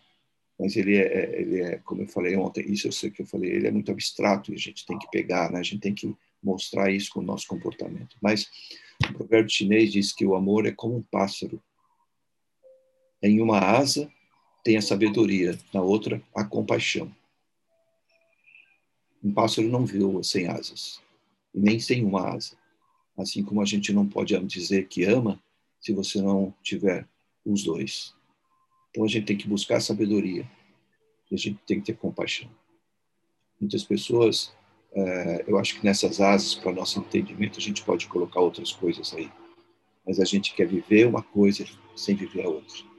[0.58, 3.26] mas ele é, é ele é, como eu falei ontem, isso eu sei que eu
[3.26, 5.60] falei, ele é muito abstrato e a gente tem que pegar, né?
[5.60, 8.16] A gente tem que mostrar isso com o nosso comportamento.
[8.20, 8.50] Mas
[9.08, 11.62] o provérbio chinês diz que o amor é como um pássaro.
[13.22, 14.10] Em uma asa
[14.64, 17.14] tem a sabedoria, na outra a compaixão.
[19.22, 21.00] Um pássaro não voa sem asas,
[21.54, 22.56] nem sem uma asa.
[23.16, 25.42] Assim como a gente não pode dizer que ama
[25.80, 27.06] se você não tiver
[27.44, 28.14] os dois.
[28.90, 30.48] Então a gente tem que buscar sabedoria
[31.30, 32.50] e a gente tem que ter compaixão.
[33.60, 34.52] Muitas pessoas,
[35.46, 39.30] eu acho que nessas asas, para nosso entendimento, a gente pode colocar outras coisas aí.
[40.06, 42.90] Mas a gente quer viver uma coisa sem viver a outra.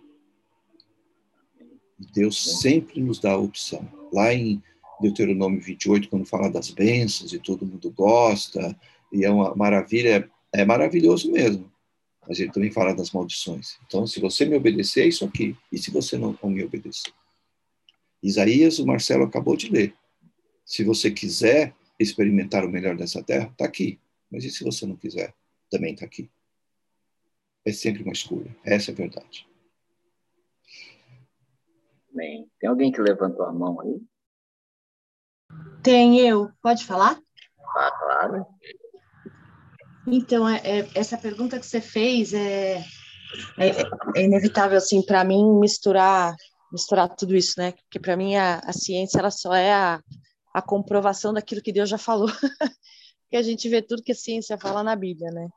[2.14, 3.88] Deus sempre nos dá a opção.
[4.12, 4.62] Lá em
[5.02, 8.78] Deuteronômio 28, quando fala das bênçãos e todo mundo gosta,
[9.12, 11.72] e é uma maravilha, é maravilhoso mesmo.
[12.28, 13.78] Mas ele também fala das maldições.
[13.86, 15.56] Então, se você me obedecer, é isso aqui.
[15.72, 17.12] E se você não me obedecer?
[18.22, 19.94] Isaías, o Marcelo acabou de ler.
[20.64, 24.00] Se você quiser experimentar o melhor dessa terra, está aqui.
[24.32, 25.34] Mas e se você não quiser?
[25.70, 26.30] Também está aqui.
[27.66, 28.56] É sempre uma escolha.
[28.64, 29.48] Essa é a verdade.
[32.14, 34.02] Bem, tem alguém que levantou a mão aí?
[35.84, 36.52] Tem eu.
[36.62, 37.20] Pode falar?
[37.76, 38.46] Ah, claro.
[40.08, 42.80] Então, é, é, essa pergunta que você fez é,
[43.58, 43.70] é,
[44.16, 46.36] é inevitável, assim, para mim, misturar
[46.72, 47.74] misturar tudo isso, né?
[47.74, 50.02] Porque para mim a, a, ciência ela só é a,
[50.54, 52.28] a comprovação daquilo que Deus já falou.
[53.32, 55.48] que a gente vê tudo que a ciência fala na Bíblia, né?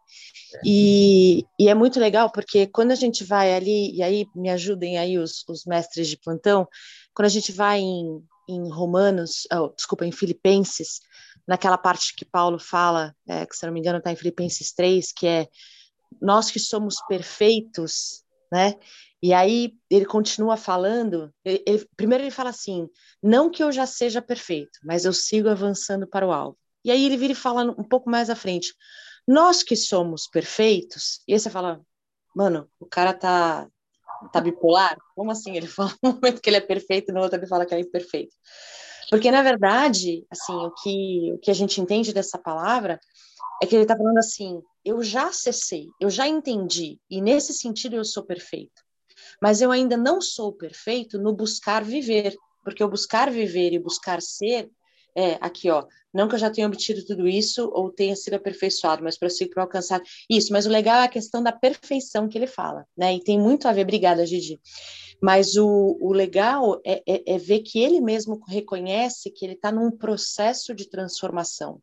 [0.64, 4.96] E, e, é muito legal porque quando a gente vai ali, e aí me ajudem
[4.96, 6.68] aí os, os mestres de plantão,
[7.12, 11.00] quando a gente vai em, em Romanos, oh, desculpa, em Filipenses,
[11.48, 15.12] naquela parte que Paulo fala, é, que se não me engano está em Filipenses 3,
[15.12, 15.48] que é
[16.22, 18.74] nós que somos perfeitos, né?
[19.24, 22.87] E aí ele continua falando, ele, ele, primeiro ele fala assim,
[23.22, 26.58] não que eu já seja perfeito, mas eu sigo avançando para o alvo.
[26.84, 28.74] E aí ele vira e fala um pouco mais à frente,
[29.26, 31.80] nós que somos perfeitos, e aí você fala,
[32.37, 33.66] mano, o cara tá,
[34.30, 34.94] tá bipolar?
[35.16, 35.56] Como assim?
[35.56, 38.37] Ele fala um momento que ele é perfeito, no outro ele fala que é imperfeito.
[39.08, 43.00] Porque, na verdade, assim, o que, o que a gente entende dessa palavra
[43.62, 47.96] é que ele está falando assim: eu já acessei, eu já entendi, e nesse sentido
[47.96, 48.84] eu sou perfeito.
[49.40, 54.20] Mas eu ainda não sou perfeito no buscar viver, porque o buscar viver e buscar
[54.23, 54.70] ser
[55.16, 55.85] é aqui, ó.
[56.12, 59.62] Não que eu já tenha obtido tudo isso ou tenha sido aperfeiçoado, mas prossigo para
[59.62, 60.53] alcançar isso.
[60.53, 63.14] Mas o legal é a questão da perfeição que ele fala, né?
[63.14, 64.61] E tem muito a ver, obrigada, Gigi.
[65.23, 69.70] Mas o, o legal é, é, é ver que ele mesmo reconhece que ele está
[69.70, 71.81] num processo de transformação,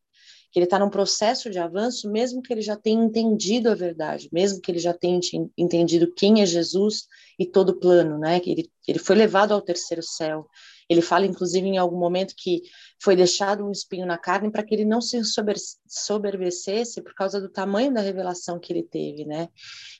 [0.51, 4.29] que ele está num processo de avanço, mesmo que ele já tenha entendido a verdade,
[4.31, 5.19] mesmo que ele já tenha
[5.57, 7.07] entendido quem é Jesus
[7.39, 8.39] e todo o plano, né?
[8.39, 10.45] Que ele, ele foi levado ao terceiro céu,
[10.91, 12.63] ele fala, inclusive, em algum momento que
[13.01, 15.55] foi deixado um espinho na carne para que ele não se sober,
[15.87, 19.47] soberbecesse por causa do tamanho da revelação que ele teve, né?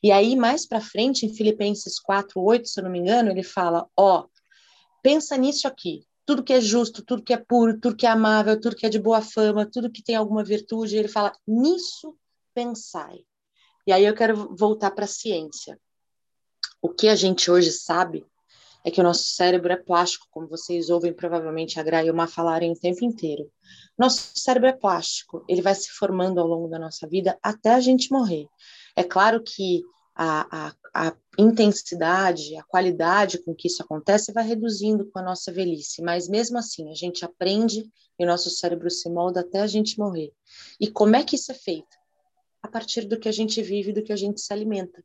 [0.04, 3.42] E aí, mais para frente, em Filipenses 4, 8, se eu não me engano, ele
[3.42, 4.26] fala: Ó,
[5.02, 6.04] pensa nisso aqui.
[6.26, 8.90] Tudo que é justo, tudo que é puro, tudo que é amável, tudo que é
[8.90, 12.16] de boa fama, tudo que tem alguma virtude, ele fala: nisso
[12.54, 13.20] pensai.
[13.86, 15.80] E aí eu quero voltar para a ciência.
[16.82, 18.26] O que a gente hoje sabe
[18.84, 22.28] é que o nosso cérebro é plástico, como vocês ouvem provavelmente a Gra e o
[22.28, 23.52] falarem o tempo inteiro.
[23.98, 27.80] Nosso cérebro é plástico, ele vai se formando ao longo da nossa vida até a
[27.80, 28.48] gente morrer.
[28.96, 29.84] É claro que
[30.16, 35.52] a, a, a intensidade, a qualidade com que isso acontece vai reduzindo com a nossa
[35.52, 39.68] velhice, mas mesmo assim a gente aprende e o nosso cérebro se molda até a
[39.68, 40.32] gente morrer.
[40.80, 41.98] E como é que isso é feito?
[42.62, 45.04] A partir do que a gente vive, do que a gente se alimenta.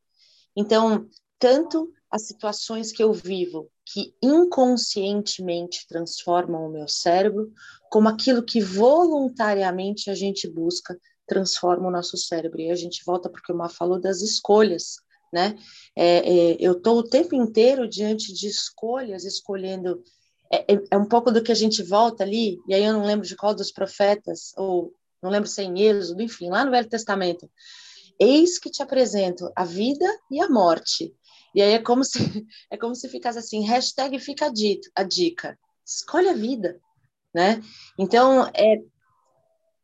[0.55, 7.53] Então, tanto as situações que eu vivo que inconscientemente transformam o meu cérebro,
[7.91, 12.61] como aquilo que voluntariamente a gente busca transforma o nosso cérebro.
[12.61, 14.97] E a gente volta porque o Má falou das escolhas,
[15.33, 15.57] né?
[15.95, 20.03] É, é, eu estou o tempo inteiro diante de escolhas, escolhendo.
[20.51, 23.05] É, é, é, um pouco do que a gente volta ali, e aí eu não
[23.05, 26.71] lembro de qual dos profetas, ou não lembro se é em Êxodo, enfim, lá no
[26.71, 27.51] Velho Testamento.
[28.19, 31.13] Eis que te apresento a vida e a morte.
[31.55, 32.19] E aí é como se
[32.71, 34.47] é como se ficasse assim, hashtag fica
[34.95, 35.59] a dica.
[35.85, 36.81] Escolhe a vida,
[37.35, 37.61] né?
[37.99, 38.83] Então, é,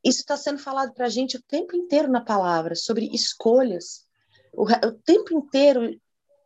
[0.05, 4.05] isso está sendo falado para a gente o tempo inteiro na palavra, sobre escolhas.
[4.53, 5.99] O, o, tempo inteiro,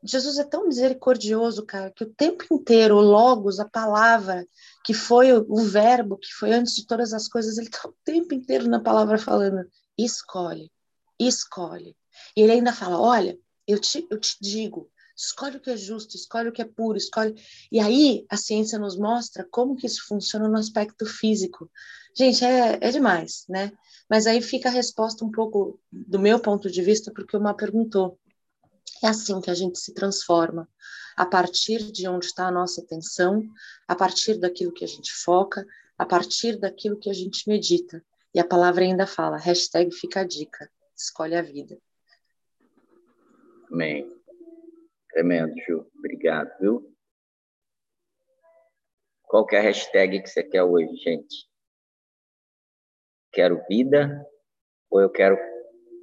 [0.04, 4.46] Jesus é tão misericordioso, cara, que o tempo inteiro, o Logos, a palavra,
[4.84, 7.94] que foi o, o verbo, que foi antes de todas as coisas, ele está o
[8.04, 9.66] tempo inteiro na palavra falando:
[9.96, 10.70] escolhe,
[11.18, 11.96] escolhe.
[12.36, 16.14] E ele ainda fala: olha, eu te, eu te digo, escolhe o que é justo,
[16.14, 17.34] escolhe o que é puro, escolhe.
[17.72, 21.70] E aí a ciência nos mostra como que isso funciona no aspecto físico.
[22.14, 23.72] Gente, é, é demais, né?
[24.08, 28.18] Mas aí fica a resposta um pouco do meu ponto de vista, porque uma perguntou.
[29.02, 30.68] É assim que a gente se transforma,
[31.16, 33.42] a partir de onde está a nossa atenção,
[33.86, 35.66] a partir daquilo que a gente foca,
[35.98, 38.02] a partir daquilo que a gente medita.
[38.34, 41.78] E a palavra ainda fala, hashtag fica a dica, escolhe a vida.
[43.70, 44.15] Amém.
[45.16, 45.90] Tremendo, Ju.
[45.96, 46.94] Obrigado, viu?
[49.22, 51.48] Qual que é a hashtag que você quer hoje, gente?
[53.32, 54.22] Quero vida
[54.90, 55.38] ou eu quero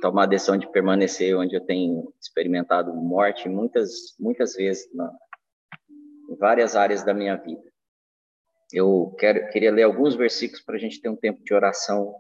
[0.02, 5.15] tomar a decisão de permanecer onde eu tenho experimentado morte muitas, muitas vezes na,
[6.32, 7.71] em várias áreas da minha vida?
[8.73, 12.15] Eu quero, queria ler alguns versículos para a gente ter um tempo de oração,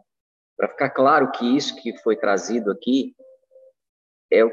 [0.55, 3.15] para ficar claro que isso que foi trazido aqui
[4.31, 4.43] é,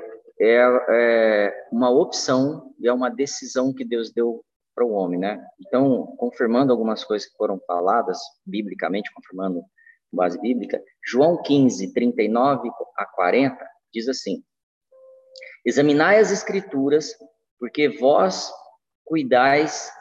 [0.40, 0.56] é,
[0.88, 4.42] é uma opção e é uma decisão que Deus deu
[4.74, 5.44] para o homem, né?
[5.60, 9.62] Então, confirmando algumas coisas que foram faladas biblicamente, confirmando
[10.12, 13.56] base bíblica, João 15, 39 a 40,
[13.92, 14.42] diz assim:
[15.64, 17.14] Examinai as Escrituras,
[17.58, 18.50] porque vós
[19.04, 19.92] cuidais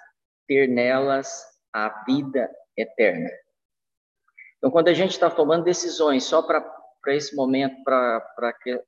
[0.48, 3.30] ter nelas a vida eterna.
[4.58, 8.82] Então, quando a gente está tomando decisões só para esse momento, para que,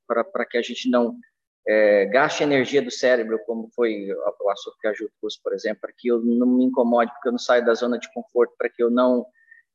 [0.49, 1.17] que a gente não
[1.67, 5.81] é, gaste energia do cérebro, como foi o assunto que a Ju trouxe, por exemplo,
[5.81, 8.69] para que eu não me incomode, porque eu não saio da zona de conforto, para
[8.69, 9.25] que eu não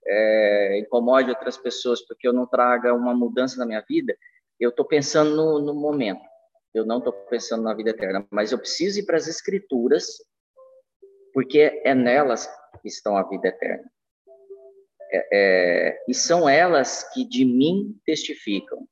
[0.07, 4.17] é, incomode outras pessoas, porque eu não traga uma mudança na minha vida,
[4.59, 6.23] eu estou pensando no, no momento.
[6.75, 10.07] Eu não estou pensando na vida eterna, mas eu preciso ir para as escrituras,
[11.33, 12.47] porque é nelas
[12.83, 13.91] que estão a vida eterna.
[15.11, 18.87] É, é, e são elas que de mim testificam.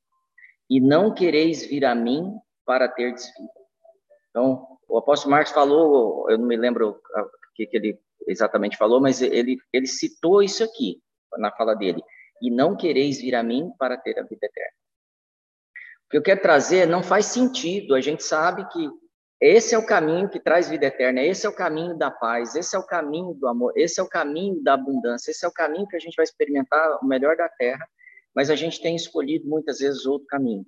[0.70, 2.32] E não quereis vir a mim
[2.64, 3.48] para ter desvio.
[4.30, 9.00] Então, o apóstolo Marcos falou, eu não me lembro o que, que ele exatamente falou,
[9.00, 11.00] mas ele, ele citou isso aqui
[11.38, 12.02] na fala dele.
[12.42, 14.72] E não quereis vir a mim para ter a vida eterna.
[16.06, 17.94] O que eu quero trazer não faz sentido.
[17.94, 18.88] A gente sabe que
[19.40, 22.74] esse é o caminho que traz vida eterna, esse é o caminho da paz, esse
[22.74, 25.86] é o caminho do amor, esse é o caminho da abundância, esse é o caminho
[25.86, 27.86] que a gente vai experimentar o melhor da terra,
[28.34, 30.64] mas a gente tem escolhido muitas vezes outro caminho.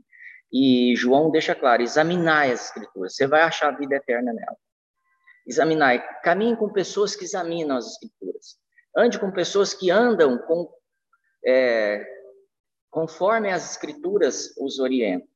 [0.53, 4.57] E João deixa claro: examinai as escrituras, você vai achar a vida eterna nela.
[5.47, 8.59] Examinai, caminhe com pessoas que examinam as escrituras.
[8.97, 10.73] Ande com pessoas que andam com,
[11.45, 12.05] é,
[12.91, 15.29] conforme as escrituras os orientam.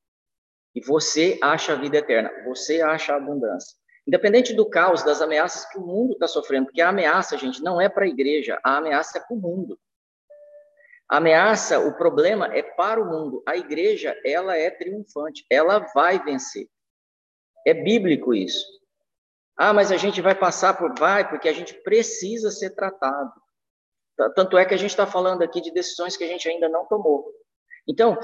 [0.74, 3.76] E você acha a vida eterna, você acha a abundância.
[4.06, 7.80] Independente do caos, das ameaças que o mundo está sofrendo, porque a ameaça, gente, não
[7.80, 9.78] é para a igreja, a ameaça é para o mundo.
[11.10, 13.42] Ameaça, o problema é para o mundo.
[13.44, 16.68] A igreja, ela é triunfante, ela vai vencer.
[17.66, 18.64] É bíblico isso.
[19.56, 20.96] Ah, mas a gente vai passar por.
[20.96, 23.32] Vai, porque a gente precisa ser tratado.
[24.36, 26.86] Tanto é que a gente está falando aqui de decisões que a gente ainda não
[26.86, 27.28] tomou.
[27.88, 28.16] Então,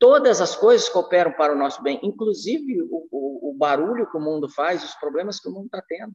[0.00, 4.20] todas as coisas cooperam para o nosso bem, inclusive o, o, o barulho que o
[4.20, 6.12] mundo faz, os problemas que o mundo está tendo.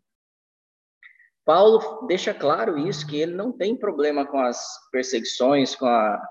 [1.48, 6.22] Paulo deixa claro isso, que ele não tem problema com as perseguições, com, a,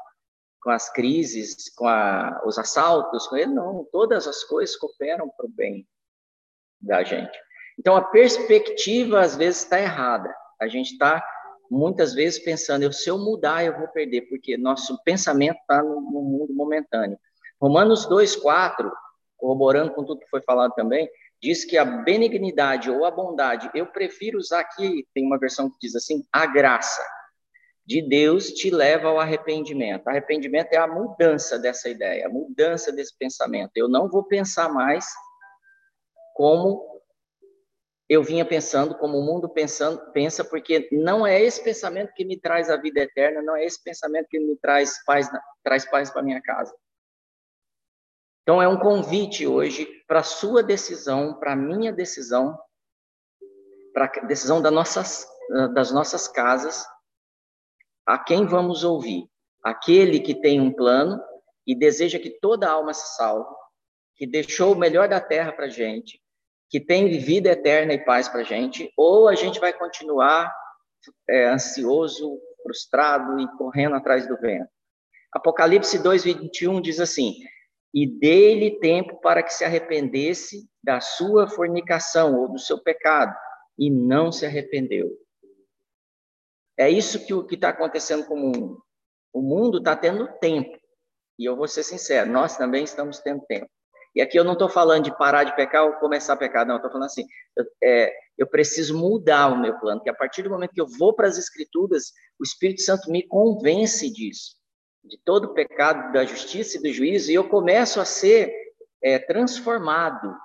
[0.62, 3.88] com as crises, com a, os assaltos, com ele não.
[3.90, 5.88] Todas as coisas cooperam para o bem
[6.78, 7.34] da gente.
[7.78, 10.34] Então, a perspectiva, às vezes, está errada.
[10.60, 11.26] A gente está,
[11.70, 15.98] muitas vezes, pensando, eu, se eu mudar, eu vou perder, porque nosso pensamento está no,
[15.98, 17.18] no mundo momentâneo.
[17.58, 18.92] Romanos 2,4,
[19.38, 21.08] corroborando com tudo que foi falado também,
[21.42, 25.76] diz que a benignidade ou a bondade, eu prefiro usar aqui, tem uma versão que
[25.80, 27.02] diz assim, a graça
[27.86, 30.08] de Deus te leva ao arrependimento.
[30.08, 33.72] Arrependimento é a mudança dessa ideia, a mudança desse pensamento.
[33.76, 35.06] Eu não vou pensar mais
[36.34, 36.96] como
[38.08, 42.38] eu vinha pensando, como o mundo pensando, pensa, porque não é esse pensamento que me
[42.38, 45.28] traz a vida eterna, não é esse pensamento que me traz paz,
[45.62, 46.74] traz paz para minha casa.
[48.46, 52.56] Então, é um convite hoje para sua decisão, para minha decisão,
[53.92, 55.26] para a decisão das nossas,
[55.74, 56.86] das nossas casas,
[58.06, 59.28] a quem vamos ouvir?
[59.64, 61.20] Aquele que tem um plano
[61.66, 63.52] e deseja que toda alma se salve,
[64.14, 66.22] que deixou o melhor da terra para a gente,
[66.70, 70.54] que tem vida eterna e paz para a gente, ou a gente vai continuar
[71.28, 74.70] é, ansioso, frustrado e correndo atrás do vento.
[75.32, 77.34] Apocalipse 2:21 diz assim:
[77.96, 83.34] e dê-lhe tempo para que se arrependesse da sua fornicação ou do seu pecado,
[83.78, 85.10] e não se arrependeu.
[86.78, 88.84] É isso que está acontecendo com o mundo.
[89.32, 90.78] O mundo está tendo tempo,
[91.38, 93.70] e eu vou ser sincero, nós também estamos tendo tempo.
[94.14, 96.76] E aqui eu não estou falando de parar de pecar ou começar a pecar, não.
[96.76, 97.24] Estou falando assim,
[97.56, 100.86] eu, é, eu preciso mudar o meu plano, que a partir do momento que eu
[100.98, 104.54] vou para as Escrituras, o Espírito Santo me convence disso,
[105.08, 108.52] de todo o pecado, da justiça e do juízo, e eu começo a ser
[109.02, 110.36] é, transformado.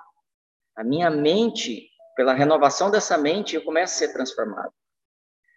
[0.76, 4.72] A minha mente, pela renovação dessa mente, eu começo a ser transformado.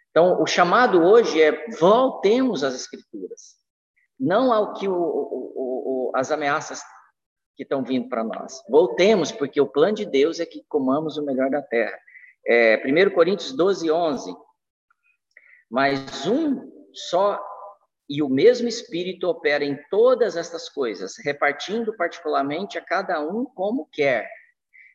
[0.09, 3.57] Então, o chamado hoje é voltemos às Escrituras,
[4.19, 6.81] não ao que o, o, o, as ameaças
[7.55, 8.61] que estão vindo para nós.
[8.69, 11.97] Voltemos, porque o plano de Deus é que comamos o melhor da terra.
[12.47, 14.35] É, 1 Coríntios 12, 11.
[15.69, 17.41] Mas um só
[18.07, 23.89] e o mesmo Espírito opera em todas estas coisas, repartindo particularmente a cada um como
[23.91, 24.29] quer.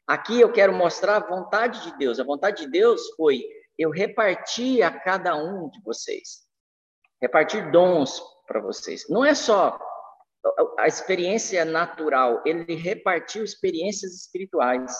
[0.06, 2.18] Aqui eu quero mostrar a vontade de Deus.
[2.18, 3.44] A vontade de Deus foi
[3.78, 6.46] eu repartir a cada um de vocês,
[7.20, 9.08] repartir dons para vocês.
[9.08, 9.78] Não é só
[10.78, 14.92] a experiência natural, ele repartiu experiências espirituais.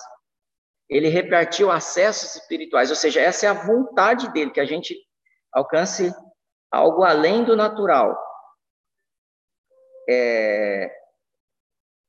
[0.88, 4.96] Ele repartiu acessos espirituais, ou seja, essa é a vontade dele, que a gente
[5.52, 6.12] alcance
[6.70, 8.18] algo além do natural.
[10.08, 10.90] É,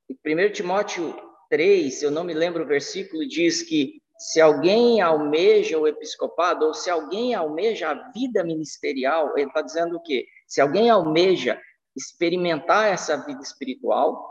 [0.09, 1.15] 1 Timóteo
[1.49, 6.73] 3, eu não me lembro o versículo, diz que se alguém almeja o episcopado, ou
[6.73, 10.27] se alguém almeja a vida ministerial, ele está dizendo o quê?
[10.47, 11.59] Se alguém almeja
[11.95, 14.29] experimentar essa vida espiritual.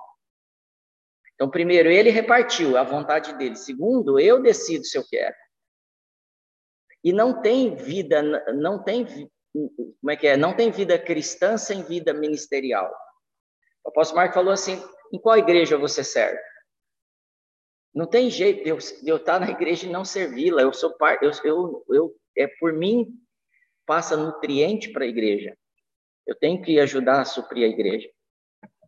[1.34, 3.56] Então, primeiro, ele repartiu a vontade dele.
[3.56, 5.34] Segundo, eu decido se eu quero.
[7.02, 8.22] E não tem vida,
[8.54, 9.06] não tem,
[9.52, 10.36] como é que é?
[10.36, 12.92] Não tem vida cristã sem vida ministerial.
[13.84, 14.80] O apóstolo Marco falou assim:
[15.12, 16.40] em qual igreja você serve?
[17.94, 20.62] Não tem jeito de eu, de eu estar na igreja e não servi-la.
[20.62, 23.08] Eu sou parte, eu, eu, eu, é por mim
[23.84, 25.56] passa nutriente para a igreja.
[26.24, 28.08] Eu tenho que ajudar a suprir a igreja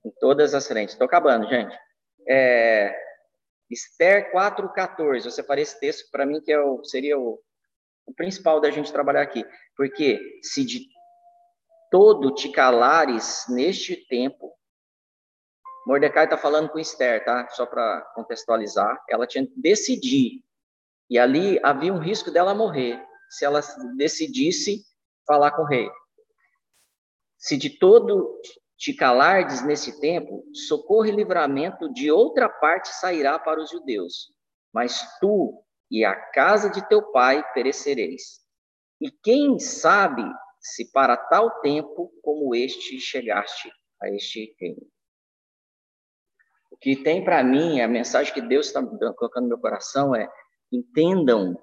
[0.04, 0.94] em todas as frentes.
[0.94, 1.76] Estou acabando, gente.
[2.28, 2.96] É,
[3.68, 5.24] Esther 4,14.
[5.24, 7.42] Eu separei esse texto para mim que é o, seria o,
[8.07, 9.44] o principal da gente trabalhar aqui.
[9.76, 10.86] Porque se de
[11.90, 14.53] todo te calares neste tempo,
[15.86, 17.48] Mordecai está falando com Esther, tá?
[17.50, 19.03] Só para contextualizar.
[19.09, 20.42] Ela tinha que decidir.
[21.11, 23.61] E ali havia um risco dela morrer se ela
[23.96, 24.84] decidisse
[25.26, 25.90] falar com o rei.
[27.36, 28.40] Se de todo
[28.76, 34.32] te calardes nesse tempo, socorro e livramento de outra parte sairá para os judeus.
[34.72, 38.40] Mas tu e a casa de teu pai perecereis.
[38.99, 40.22] E quem sabe
[40.59, 43.70] se para tal tempo como este chegaste
[44.01, 44.90] a este reino.
[46.70, 50.26] O que tem para mim, a mensagem que Deus está colocando no meu coração é:
[50.72, 51.61] entendam,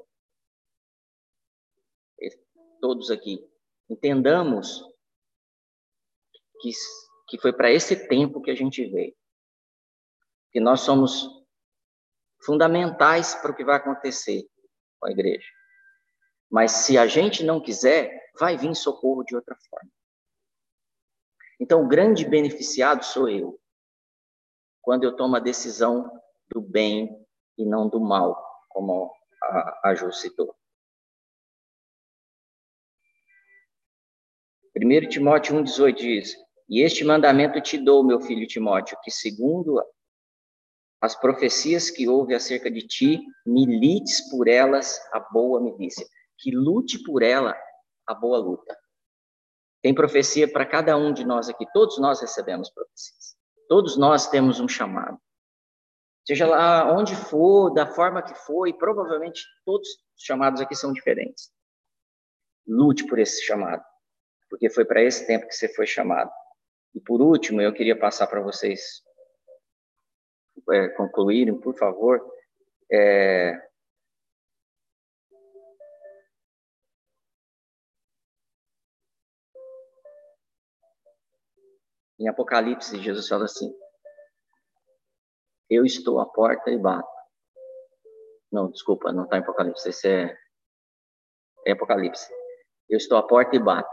[2.79, 3.43] todos aqui,
[3.89, 4.83] entendamos
[6.61, 6.69] que,
[7.27, 9.15] que foi para esse tempo que a gente veio.
[10.51, 11.38] Que nós somos
[12.43, 14.47] fundamentais para o que vai acontecer
[14.99, 15.47] com a igreja.
[16.49, 19.89] Mas se a gente não quiser, vai vir socorro de outra forma.
[21.59, 23.59] Então, o grande beneficiado sou eu,
[24.81, 26.09] quando eu tomo a decisão
[26.49, 27.25] do bem
[27.57, 29.13] e não do mal, como
[29.43, 30.55] a, a Ju citou.
[34.75, 39.83] 1 Timóteo 1,18 diz: e este mandamento te dou, meu filho Timóteo, que segundo
[41.01, 46.05] as profecias que houve acerca de ti, milites por elas a boa milícia,
[46.37, 47.55] que lute por ela
[48.05, 48.77] a boa luta.
[49.81, 53.37] Tem profecia para cada um de nós aqui, todos nós recebemos profecias.
[53.69, 55.17] Todos nós temos um chamado.
[56.27, 60.91] Seja lá onde for, da forma que for, e provavelmente todos os chamados aqui são
[60.91, 61.49] diferentes.
[62.67, 63.83] Lute por esse chamado,
[64.49, 66.29] porque foi para esse tempo que você foi chamado.
[66.93, 69.01] E por último, eu queria passar para vocês
[70.71, 72.19] é, concluírem, por favor.
[72.91, 73.69] É...
[82.19, 83.73] Em Apocalipse, Jesus fala assim:
[85.69, 87.07] Eu estou à porta e bato.
[88.51, 90.37] Não, desculpa, não está em Apocalipse, esse é,
[91.65, 92.29] é Apocalipse.
[92.89, 93.89] Eu estou à porta e bato.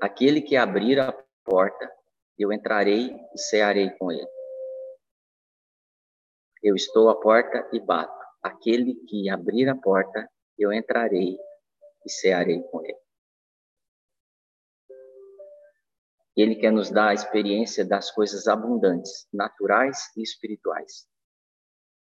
[0.00, 1.12] Aquele que abrir a
[1.44, 1.90] porta,
[2.38, 4.28] eu entrarei e cearei com ele.
[6.62, 8.12] Eu estou à porta e bato.
[8.42, 10.28] Aquele que abrir a porta,
[10.58, 11.38] eu entrarei
[12.04, 13.04] e cearei com ele.
[16.36, 21.06] Ele quer nos dar a experiência das coisas abundantes, naturais e espirituais.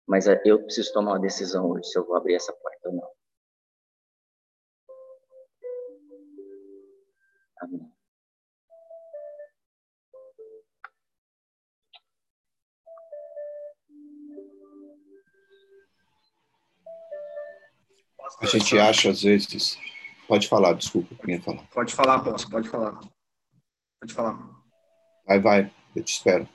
[0.06, 2.94] Mas eh, eu preciso tomar uma decisão hoje se eu vou abrir essa porta ou
[2.94, 3.10] não.
[7.60, 8.01] Amém.
[18.42, 19.78] A gente acha às vezes.
[20.26, 21.62] Pode falar, desculpa, quem ia falar.
[21.72, 22.98] Pode falar, posso, pode falar.
[24.00, 24.50] Pode falar.
[25.26, 26.48] Vai, vai, eu te espero.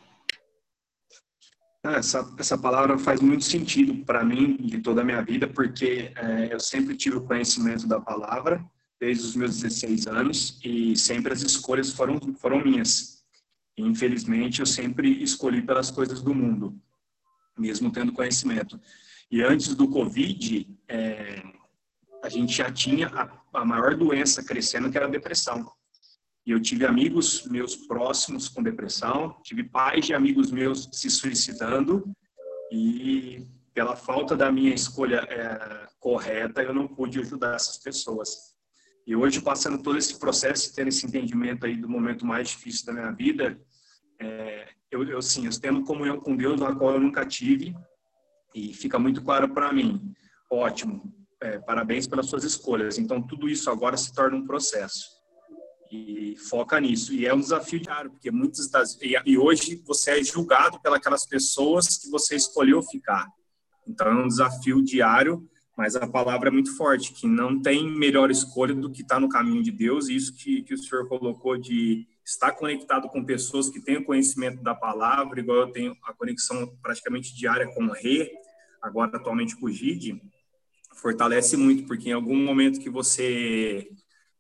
[1.84, 6.12] Ah, essa, essa palavra faz muito sentido para mim de toda a minha vida, porque
[6.16, 8.64] é, eu sempre tive o conhecimento da palavra,
[9.00, 13.24] desde os meus 16 anos, e sempre as escolhas foram, foram minhas.
[13.78, 16.78] E, infelizmente, eu sempre escolhi pelas coisas do mundo,
[17.58, 18.80] mesmo tendo conhecimento.
[19.30, 21.44] E antes do Covid, é,
[22.28, 25.66] a gente já tinha a, a maior doença crescendo, que era a depressão.
[26.46, 32.04] E eu tive amigos meus próximos com depressão, tive pais de amigos meus se suicidando
[32.72, 38.56] e pela falta da minha escolha é, correta, eu não pude ajudar essas pessoas.
[39.06, 42.94] E hoje, passando todo esse processo, tendo esse entendimento aí do momento mais difícil da
[42.94, 43.60] minha vida,
[44.20, 47.76] é, eu, eu, sim, eu tendo comunhão com Deus, na qual eu nunca tive,
[48.54, 50.14] e fica muito claro para mim.
[50.50, 52.98] Ótimo, é, parabéns pelas suas escolhas.
[52.98, 55.18] Então, tudo isso agora se torna um processo
[55.92, 57.14] e foca nisso.
[57.14, 61.98] E é um desafio diário, porque muitas das e, hoje você é julgado pelas pessoas
[61.98, 63.28] que você escolheu ficar.
[63.88, 68.30] Então é um desafio diário, mas a palavra é muito forte, que não tem melhor
[68.30, 70.10] escolha do que estar tá no caminho de Deus.
[70.10, 74.04] E isso que, que o senhor colocou de estar conectado com pessoas que têm o
[74.04, 78.30] conhecimento da palavra, igual eu tenho a conexão praticamente diária com o Rê,
[78.82, 80.22] agora atualmente com o Gide,
[80.98, 83.90] fortalece muito, porque em algum momento que você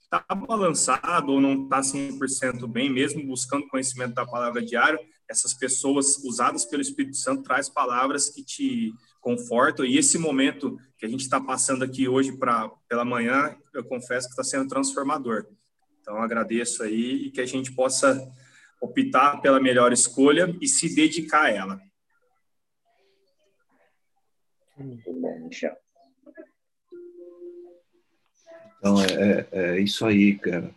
[0.02, 5.00] está balançado ou não está 100% bem, mesmo buscando conhecimento da palavra diário,
[5.30, 9.86] essas pessoas usadas pelo Espírito Santo traz palavras que te confortam.
[9.86, 14.28] E esse momento que a gente está passando aqui hoje para pela manhã, eu confesso
[14.28, 15.46] que está sendo transformador.
[16.02, 18.32] Então, agradeço aí e que a gente possa
[18.82, 21.82] optar pela melhor escolha e se dedicar a ela.
[24.78, 25.76] Muito bom, Michel.
[28.78, 30.74] Então, é, é, é isso aí, cara.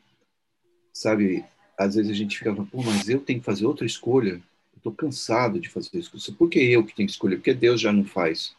[0.93, 1.45] Sabe,
[1.79, 4.43] às vezes a gente fica falando, pô, mas eu tenho que fazer outra escolha.
[4.77, 6.35] Estou cansado de fazer isso.
[6.35, 7.37] Por que eu que tenho que escolher?
[7.37, 8.55] Porque Deus já não faz.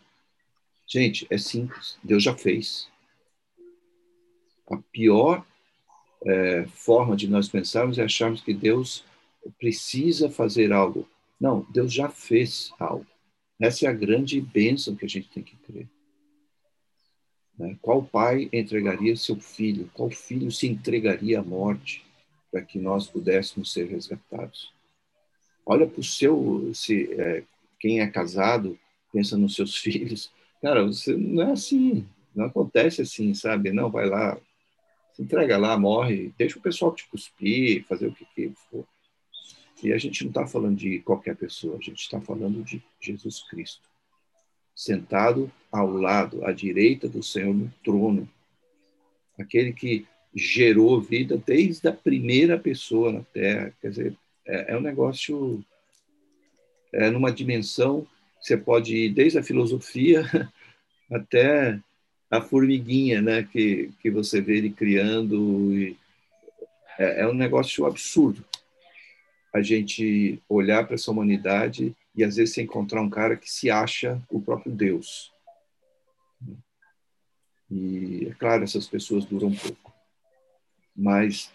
[0.87, 1.97] Gente, é simples.
[2.03, 2.87] Deus já fez.
[4.69, 5.45] A pior
[6.25, 9.03] é, forma de nós pensarmos é acharmos que Deus
[9.57, 11.07] precisa fazer algo.
[11.39, 13.07] Não, Deus já fez algo.
[13.59, 15.87] Essa é a grande bênção que a gente tem que crer.
[17.61, 17.77] Né?
[17.79, 19.87] Qual pai entregaria seu filho?
[19.93, 22.03] Qual filho se entregaria à morte
[22.51, 24.73] para que nós pudéssemos ser resgatados?
[25.63, 27.43] Olha para o seu, se é,
[27.79, 28.77] quem é casado
[29.13, 30.31] pensa nos seus filhos.
[30.59, 32.03] Cara, você não é assim,
[32.35, 33.71] não acontece assim, sabe?
[33.71, 34.39] Não, vai lá,
[35.13, 38.85] se entrega lá, morre, deixa o pessoal te cuspir, fazer o que, que for.
[39.83, 43.43] E a gente não está falando de qualquer pessoa, a gente está falando de Jesus
[43.43, 43.90] Cristo
[44.75, 48.27] sentado ao lado, à direita do Senhor no trono.
[49.39, 50.05] Aquele que
[50.35, 53.73] gerou vida desde a primeira pessoa na Terra.
[53.81, 55.63] Quer dizer, é, é um negócio
[56.93, 58.07] é, numa dimensão
[58.41, 60.23] você pode ir desde a filosofia
[61.11, 61.79] até
[62.29, 65.75] a formiguinha, né, que, que você vê ele criando.
[65.77, 65.95] E
[66.97, 68.43] é, é um negócio absurdo
[69.53, 73.69] a gente olhar para essa humanidade e às vezes você encontrar um cara que se
[73.69, 75.31] acha o próprio Deus.
[77.69, 79.93] E é claro, essas pessoas duram pouco,
[80.95, 81.51] mas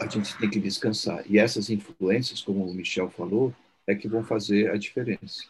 [0.00, 1.24] a gente tem que descansar.
[1.28, 3.52] E essas influências, como o Michel falou,
[3.86, 5.44] é que vão fazer a diferença.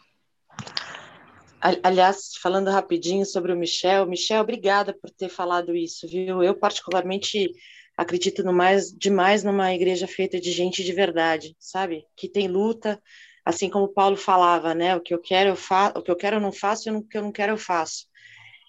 [1.83, 6.41] Aliás, falando rapidinho sobre o Michel, Michel, obrigada por ter falado isso, viu?
[6.41, 7.51] Eu particularmente
[7.97, 12.05] acredito no mais demais numa igreja feita de gente de verdade, sabe?
[12.15, 13.01] Que tem luta,
[13.49, 14.95] assim como Paulo falava, né?
[14.95, 17.01] O que eu quero eu faço, o que eu quero eu não faço, e o
[17.01, 18.05] que eu não quero eu faço.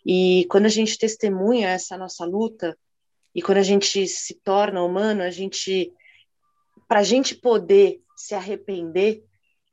[0.05, 2.77] E quando a gente testemunha essa nossa luta
[3.35, 5.93] e quando a gente se torna humano, a gente
[6.89, 9.23] para a gente poder se arrepender,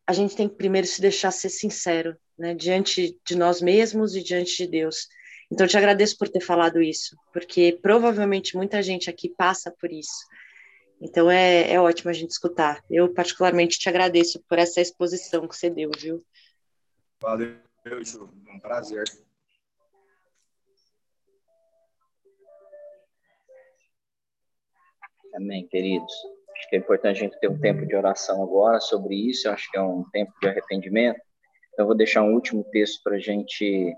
[0.05, 2.53] a gente tem que primeiro se deixar ser sincero, né?
[2.53, 5.07] Diante de nós mesmos e diante de Deus.
[5.49, 9.91] Então, eu te agradeço por ter falado isso, porque provavelmente muita gente aqui passa por
[9.91, 10.27] isso.
[10.99, 12.83] Então, é, é ótimo a gente escutar.
[12.89, 16.25] Eu, particularmente, te agradeço por essa exposição que você deu, viu?
[17.21, 17.55] Valeu,
[18.01, 18.29] Ju.
[18.49, 19.03] Um prazer.
[25.35, 26.13] Amém, queridos.
[26.55, 29.47] Acho que é importante a gente ter um tempo de oração agora sobre isso.
[29.47, 31.21] Eu acho que é um tempo de arrependimento.
[31.73, 33.95] Então, eu vou deixar um último texto para a gente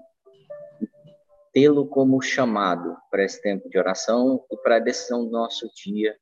[1.53, 6.13] tê-lo como chamado para esse tempo de oração e para a decisão do nosso dia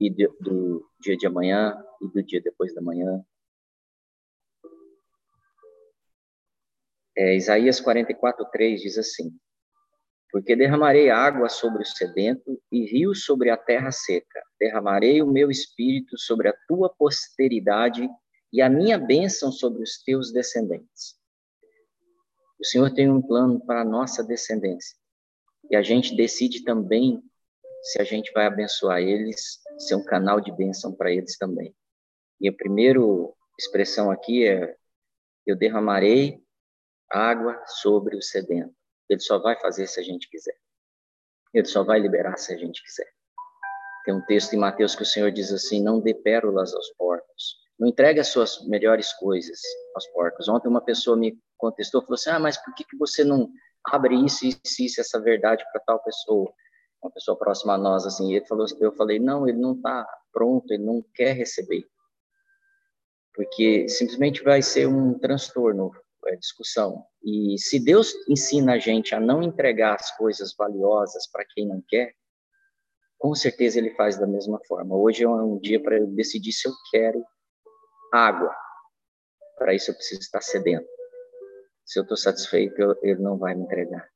[0.00, 3.24] e de, do dia de amanhã e do dia depois da manhã.
[7.16, 9.36] É, Isaías 44, 3 diz assim:
[10.30, 14.42] Porque derramarei água sobre o sedento e rios sobre a terra seca.
[14.60, 18.08] Derramarei o meu espírito sobre a tua posteridade
[18.52, 21.18] e a minha bênção sobre os teus descendentes.
[22.60, 24.96] O Senhor tem um plano para a nossa descendência.
[25.70, 27.22] E a gente decide também
[27.82, 31.74] se a gente vai abençoar eles, ser um canal de bênção para eles também.
[32.40, 33.00] E a primeira
[33.58, 34.76] expressão aqui é:
[35.46, 36.42] eu derramarei
[37.10, 38.74] água sobre o sedento.
[39.08, 40.56] Ele só vai fazer se a gente quiser.
[41.54, 43.10] Ele só vai liberar se a gente quiser.
[44.04, 47.56] Tem um texto em Mateus que o Senhor diz assim: não dê pérolas aos porcos.
[47.78, 49.60] Não entregue as suas melhores coisas
[49.94, 50.48] aos porcos.
[50.48, 53.50] Ontem uma pessoa me contestou, falou assim: ah, mas por que, que você não
[53.86, 56.52] abre isso e isso, essa verdade para tal pessoa?
[57.02, 58.34] Uma pessoa próxima a nós, assim.
[58.34, 61.84] ele falou, eu falei: não, ele não está pronto, ele não quer receber.
[63.34, 65.92] Porque simplesmente vai ser um transtorno
[66.26, 67.04] é, discussão.
[67.22, 71.82] E se Deus ensina a gente a não entregar as coisas valiosas para quem não
[71.86, 72.14] quer,
[73.18, 74.96] com certeza ele faz da mesma forma.
[74.96, 77.24] Hoje é um dia para eu decidir se eu quero
[78.12, 78.54] água.
[79.56, 80.86] Para isso eu preciso estar sedento.
[81.84, 84.08] Se eu estou satisfeito, ele não vai me entregar.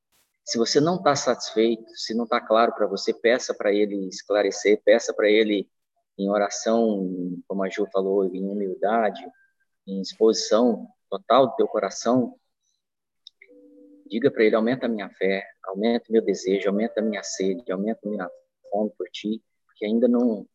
[0.45, 4.83] Se você não está satisfeito, se não está claro para você, peça para ele esclarecer,
[4.85, 5.71] peça para ele
[6.19, 7.09] em oração,
[7.47, 9.25] como a Ju falou, em humildade,
[9.87, 12.35] em exposição, total do teu coração,
[14.07, 17.71] diga para ele: aumenta a minha fé, aumenta o meu desejo, aumenta a minha sede,
[17.73, 18.31] aumenta a minha
[18.71, 20.47] fome por ti, porque ainda não.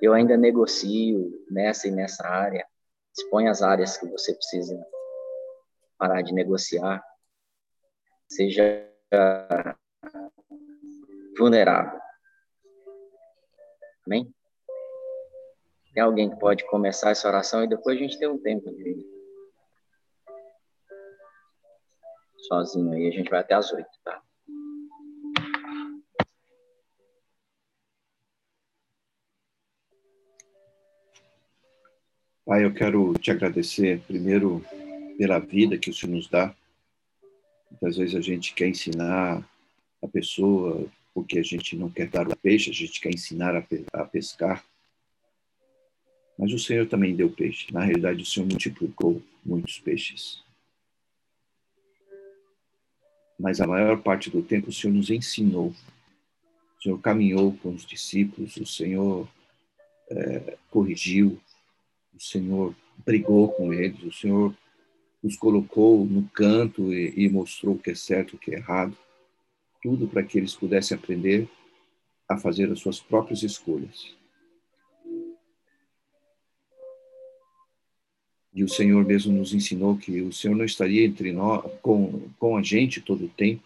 [0.00, 2.66] Eu ainda negocio nessa e nessa área.
[3.16, 4.84] Expõe as áreas que você precisa
[5.96, 7.04] parar de negociar.
[8.28, 8.91] Seja
[11.38, 12.00] vulnerável.
[14.06, 14.32] Amém?
[15.94, 19.06] Tem alguém que pode começar essa oração e depois a gente tem um tempo de
[22.38, 23.08] sozinho aí.
[23.08, 24.22] A gente vai até as oito, tá?
[32.44, 34.64] Pai, eu quero te agradecer, primeiro,
[35.16, 36.54] pela vida que o Senhor nos dá.
[37.72, 39.46] Muitas vezes a gente quer ensinar
[40.02, 43.54] a pessoa porque a gente não quer dar o peixe, a gente quer ensinar
[43.92, 44.64] a pescar.
[46.38, 47.72] Mas o Senhor também deu peixe.
[47.72, 50.42] Na realidade, o Senhor multiplicou muitos peixes
[53.42, 55.74] mas a maior parte do tempo o Senhor nos ensinou.
[56.78, 59.28] O Senhor caminhou com os discípulos, o Senhor
[60.08, 61.40] é, corrigiu,
[62.14, 62.72] o Senhor
[63.04, 64.54] brigou com eles, o Senhor
[65.22, 68.58] os colocou no canto e, e mostrou o que é certo e o que é
[68.58, 68.96] errado.
[69.82, 71.48] Tudo para que eles pudessem aprender
[72.28, 74.14] a fazer as suas próprias escolhas.
[78.54, 82.56] E o Senhor mesmo nos ensinou que o Senhor não estaria entre nós, com, com
[82.56, 83.64] a gente todo o tempo,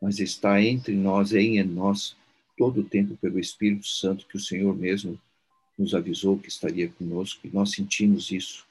[0.00, 2.16] mas está entre nós, em nós,
[2.56, 5.18] todo o tempo pelo Espírito Santo, que o Senhor mesmo
[5.76, 8.69] nos avisou que estaria conosco, e nós sentimos isso.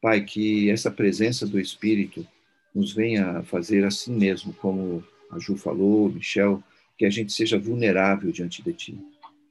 [0.00, 2.26] Pai, que essa presença do Espírito
[2.74, 6.62] nos venha fazer assim mesmo, como a Ju falou, Michel,
[6.96, 8.98] que a gente seja vulnerável diante de Ti.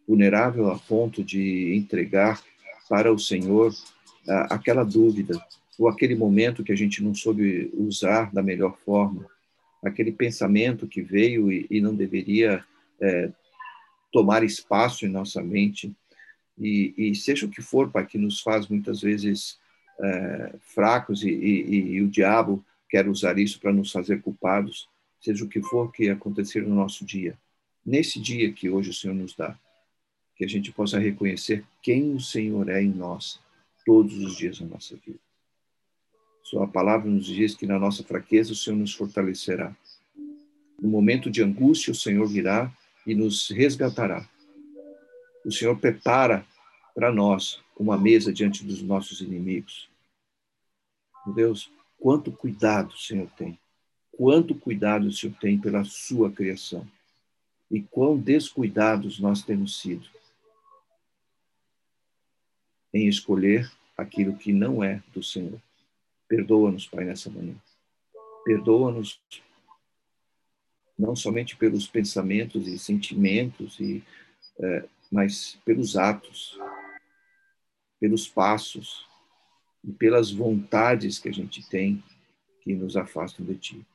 [0.08, 2.41] Vulnerável a ponto de entregar
[2.89, 3.74] para o Senhor
[4.50, 5.39] aquela dúvida,
[5.78, 9.26] ou aquele momento que a gente não soube usar da melhor forma,
[9.84, 12.64] aquele pensamento que veio e, e não deveria
[13.00, 13.32] é,
[14.12, 15.93] tomar espaço em nossa mente,
[16.58, 19.60] e, e, seja o que for, Pai, que nos faz muitas vezes
[20.00, 24.88] é, fracos e, e, o diabo quer usar isso para nos fazer culpados,
[25.20, 27.38] seja o que for que acontecer no nosso dia,
[27.86, 29.58] nesse dia que hoje o Senhor nos dá,
[30.36, 33.39] que a gente possa reconhecer quem o Senhor é em nós
[33.86, 35.20] todos os dias da nossa vida.
[36.43, 39.76] Sua palavra nos diz que na nossa fraqueza o Senhor nos fortalecerá.
[40.82, 42.72] No momento de angústia, o Senhor virá
[43.06, 44.28] e nos resgatará.
[45.43, 46.45] O Senhor prepara
[46.93, 49.90] para nós uma mesa diante dos nossos inimigos.
[51.26, 53.60] Meu Deus, quanto cuidado o Senhor tem.
[54.12, 56.88] Quanto cuidado o Senhor tem pela sua criação.
[57.70, 60.08] E quão descuidados nós temos sido
[62.94, 65.62] em escolher aquilo que não é do Senhor.
[66.28, 67.56] Perdoa-nos, Pai, nessa manhã.
[68.44, 69.20] Perdoa-nos
[70.98, 74.04] não somente pelos pensamentos e sentimentos, e,
[74.60, 76.58] é, mas pelos atos,
[78.00, 79.06] pelos passos
[79.84, 82.04] e pelas vontades que a gente tem
[82.62, 83.86] que nos afastam de Ti.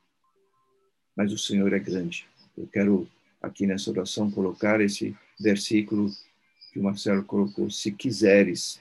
[1.15, 2.27] Mas o Senhor é grande.
[2.57, 3.09] Eu quero
[3.41, 6.11] aqui nessa oração colocar esse versículo
[6.73, 8.81] que o Marcelo colocou: se quiseres,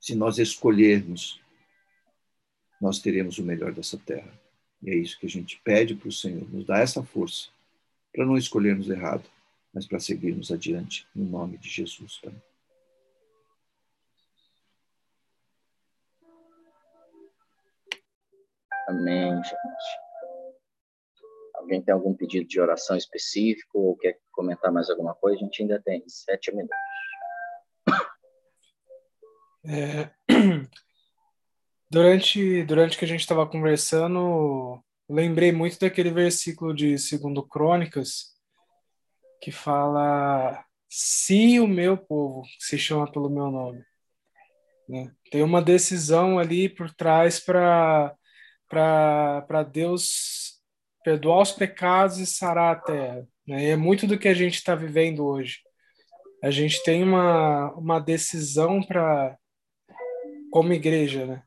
[0.00, 1.40] se nós escolhermos,
[2.80, 4.32] nós teremos o melhor dessa terra.
[4.82, 7.48] E é isso que a gente pede para o Senhor, nos dá essa força
[8.12, 9.28] para não escolhermos errado,
[9.74, 12.18] mas para seguirmos adiante, no nome de Jesus.
[12.22, 12.32] Pai.
[18.88, 19.56] Amém, gente.
[21.54, 25.38] Alguém tem algum pedido de oração específico ou quer comentar mais alguma coisa?
[25.38, 26.76] A gente ainda tem sete minutos.
[29.68, 30.10] É,
[31.90, 38.36] durante, durante que a gente estava conversando, lembrei muito daquele versículo de Segundo Crônicas
[39.40, 43.84] que fala se o meu povo se chama pelo meu nome
[44.88, 45.12] né?
[45.30, 48.14] tem uma decisão ali por trás para
[48.68, 50.60] para Deus
[51.04, 53.70] perdoar os pecados e sarar a terra né?
[53.70, 55.60] é muito do que a gente está vivendo hoje
[56.42, 59.36] a gente tem uma, uma decisão para
[60.50, 61.42] como igreja né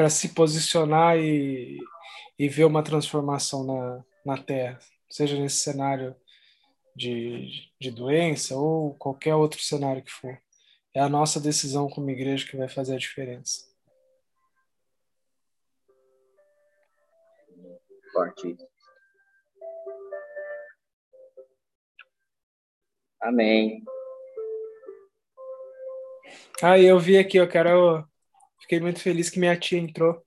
[0.00, 1.78] para se posicionar e,
[2.38, 4.78] e ver uma transformação na, na Terra,
[5.10, 6.16] seja nesse cenário
[6.96, 10.40] de, de doença ou qualquer outro cenário que for.
[10.94, 13.69] É a nossa decisão como igreja que vai fazer a diferença.
[18.12, 18.56] Forte.
[23.20, 23.84] Amém.
[26.62, 28.08] Ah, eu vi aqui, eu quero
[28.70, 30.24] Fiquei muito feliz que minha tia entrou.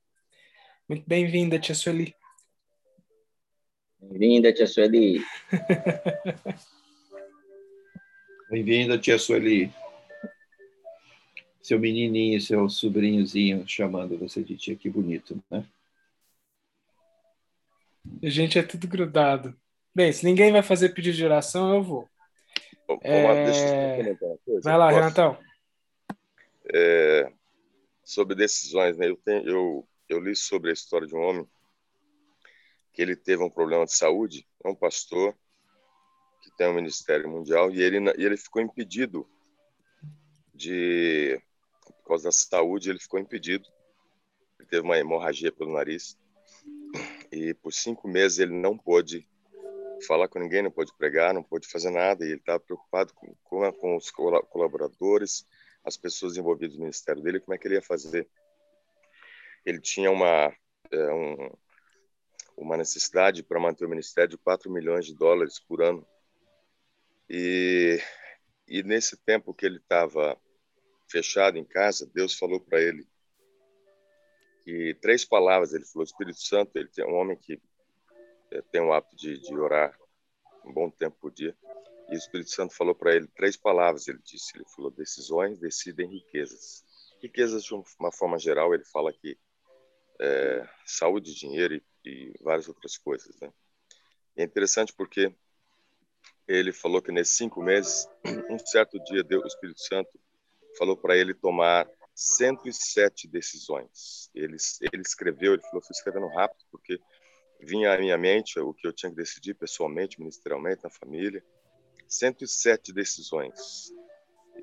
[0.89, 2.13] Muito bem-vinda, tia Sueli.
[4.01, 5.23] Bem-vinda, tia Sueli.
[8.51, 9.71] Bem-vinda, tia Sueli.
[11.61, 15.65] Seu menininho, seu sobrinhozinho chamando você de tia, que bonito, né?
[18.21, 19.55] A gente é tudo grudado.
[19.95, 22.09] Bem, se ninguém vai fazer pedido de oração, eu vou.
[22.87, 24.13] Bom, é...
[24.63, 24.99] Vai lá, Posso?
[24.99, 25.37] Renatão.
[26.73, 27.31] É,
[28.03, 29.09] sobre decisões, né?
[29.09, 31.47] Eu, tenho, eu, eu li sobre a história de um homem
[32.91, 35.35] que ele teve um problema de saúde, é um pastor
[36.41, 39.27] que tem um ministério mundial e ele e ele ficou impedido
[40.53, 41.41] de
[41.85, 43.67] por causa da saúde ele ficou impedido
[44.59, 46.17] ele teve uma hemorragia pelo nariz
[47.33, 49.27] e por cinco meses ele não pôde
[50.05, 53.33] falar com ninguém, não pôde pregar, não pôde fazer nada e ele estava preocupado com,
[53.43, 55.47] com, com os colaboradores
[55.83, 58.29] as pessoas envolvidas no ministério dele, como é que ele ia fazer.
[59.65, 60.53] Ele tinha uma,
[60.91, 61.51] é, um,
[62.55, 66.07] uma necessidade para manter o ministério de 4 milhões de dólares por ano.
[67.29, 67.99] E,
[68.67, 70.39] e nesse tempo que ele estava
[71.09, 73.05] fechado em casa, Deus falou para ele
[74.63, 77.61] que três palavras, ele falou, Espírito Santo, ele é um homem que
[78.51, 79.97] é, tem o hábito de, de orar
[80.65, 81.55] um bom tempo por dia.
[82.09, 84.07] E o Espírito Santo falou para ele três palavras.
[84.07, 86.83] Ele disse: ele falou, decisões decidem riquezas.
[87.21, 89.37] Riquezas, de uma forma geral, ele fala que
[90.19, 93.39] é, saúde, dinheiro e, e, várias outras coisas.
[93.39, 93.51] Né?
[94.35, 95.33] é interessante porque
[96.47, 98.07] ele falou que nesses cinco meses,
[98.49, 100.09] um certo dia, o Espírito Santo
[100.77, 104.29] falou para ele tomar 107 decisões.
[104.33, 106.99] Ele, ele escreveu, ele falou, fui escrevendo rápido, porque
[107.59, 111.43] vinha à minha mente o que eu tinha que decidir pessoalmente, ministerialmente, na família.
[112.07, 113.91] 107 decisões.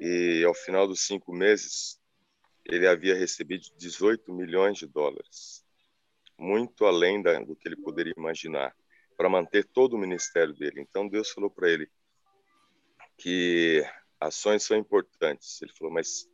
[0.01, 2.01] E ao final dos cinco meses,
[2.65, 5.65] ele havia recebido 18 milhões de dólares,
[6.39, 8.75] muito além do que ele poderia imaginar,
[9.17, 10.81] para manter todo o ministério dele.
[10.81, 11.91] Então Deus falou para ele
[13.19, 13.85] que
[14.19, 15.61] ações são importantes.
[15.61, 16.29] Ele falou, mas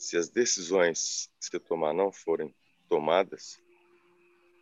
[0.00, 2.54] se as decisões que tomar não forem
[2.88, 3.60] tomadas,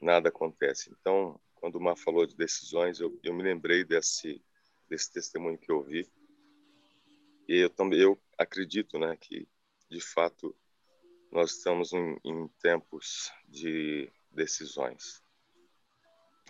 [0.03, 0.91] nada acontece.
[1.01, 4.43] Então, quando o Mar falou de decisões, eu, eu me lembrei desse
[4.89, 6.11] desse testemunho que eu vi.
[7.47, 9.47] E eu também eu acredito, né, que
[9.89, 10.57] de fato
[11.30, 15.22] nós estamos em, em tempos de decisões.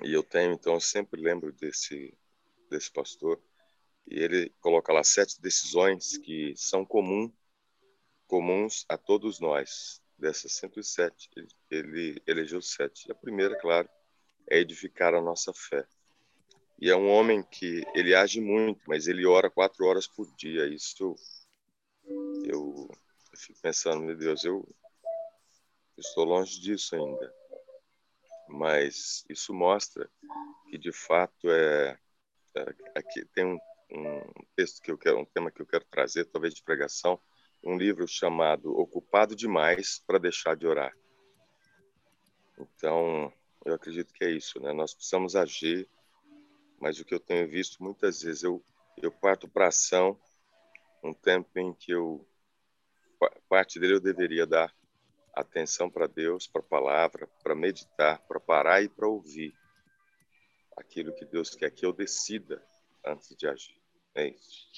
[0.02, 2.16] E eu tenho, então, eu sempre lembro desse
[2.70, 3.38] desse pastor
[4.06, 7.30] e ele coloca lá sete decisões que são comum,
[8.28, 10.00] comuns a todos nós.
[10.16, 13.10] Dessas 107, ele, ele elegeu sete.
[13.10, 13.88] A primeira, claro,
[14.48, 15.86] é edificar a nossa fé.
[16.80, 20.66] E é um homem que ele age muito, mas ele ora quatro horas por dia.
[20.66, 21.16] Isso
[22.44, 22.88] eu,
[23.32, 24.66] eu fico pensando, meu Deus, eu,
[25.96, 27.34] eu estou longe disso ainda.
[28.48, 30.08] Mas isso mostra
[30.68, 31.98] que de fato é,
[32.56, 33.58] é aqui tem um,
[33.92, 34.22] um
[34.56, 37.20] texto que eu quero, um tema que eu quero trazer, talvez de pregação,
[37.62, 40.92] um livro chamado Ocupado Demais para Deixar de Orar.
[42.58, 43.32] Então,
[43.64, 44.72] eu acredito que é isso, né?
[44.72, 45.88] Nós precisamos agir
[46.80, 48.62] mas o que eu tenho visto muitas vezes eu
[49.00, 50.18] eu parto para ação
[51.02, 52.26] um tempo em que eu
[53.48, 54.74] parte dele eu deveria dar
[55.34, 59.54] atenção para Deus, para a palavra, para meditar, para parar e para ouvir
[60.76, 62.60] aquilo que Deus quer que eu decida
[63.04, 63.80] antes de agir.
[64.16, 64.68] É isso.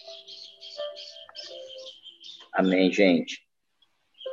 [2.52, 3.46] Amém, gente.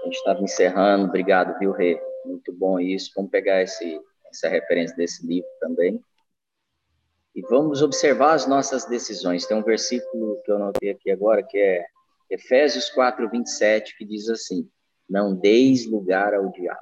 [0.01, 1.05] A gente estava encerrando.
[1.05, 2.01] Obrigado, viu, Rê?
[2.25, 3.11] Muito bom isso.
[3.15, 3.99] Vamos pegar esse,
[4.29, 6.01] essa referência desse livro também.
[7.35, 9.45] E vamos observar as nossas decisões.
[9.45, 11.85] Tem um versículo que eu notei aqui agora, que é
[12.29, 14.67] Efésios 4, 27, que diz assim:
[15.07, 16.81] Não deis lugar ao diabo.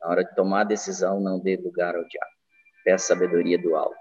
[0.00, 2.32] Na hora de tomar a decisão, não dê lugar ao diabo.
[2.84, 3.96] Peça sabedoria do alto.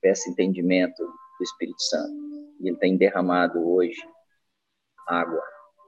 [0.00, 2.12] Peça entendimento do Espírito Santo.
[2.60, 4.00] E ele tem derramado hoje
[5.06, 5.42] água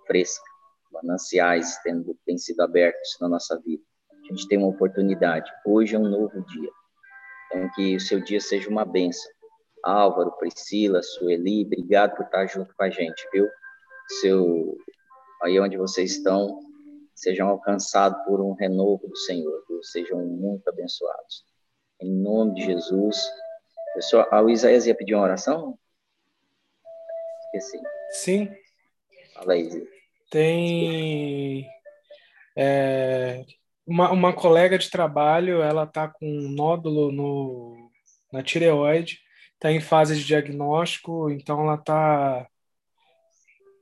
[0.06, 0.44] fresca,
[0.92, 3.82] mananciais tendo, têm sido abertos na nossa vida.
[4.10, 5.50] A gente tem uma oportunidade.
[5.66, 6.70] Hoje é um novo dia.
[7.46, 9.30] Então, que o seu dia seja uma benção.
[9.84, 13.46] Álvaro, Priscila, Sueli, obrigado por estar junto com a gente, viu?
[14.20, 14.78] Seu,
[15.42, 16.58] aí onde vocês estão,
[17.14, 19.82] sejam alcançados por um renovo do Senhor, viu?
[19.82, 21.44] sejam muito abençoados.
[22.00, 23.16] Em nome de Jesus.
[23.94, 25.78] Pessoal, a Isaías ia pedir uma oração?
[27.44, 27.80] Esqueci.
[28.10, 28.63] Sim.
[30.30, 31.66] Tem
[32.56, 33.44] é,
[33.86, 37.90] uma, uma colega de trabalho, ela está com um nódulo no,
[38.32, 39.20] na tireoide,
[39.54, 42.46] está em fase de diagnóstico, então ela está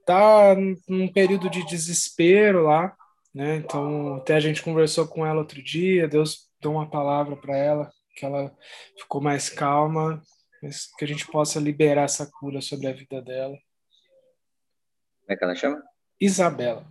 [0.04, 0.54] tá
[0.88, 2.94] num período de desespero lá,
[3.34, 3.56] né?
[3.56, 7.90] Então, até a gente conversou com ela outro dia, Deus deu uma palavra para ela,
[8.16, 8.54] que ela
[8.98, 10.22] ficou mais calma,
[10.98, 13.56] que a gente possa liberar essa cura sobre a vida dela.
[15.22, 15.82] Como é que ela chama?
[16.20, 16.84] Isabela.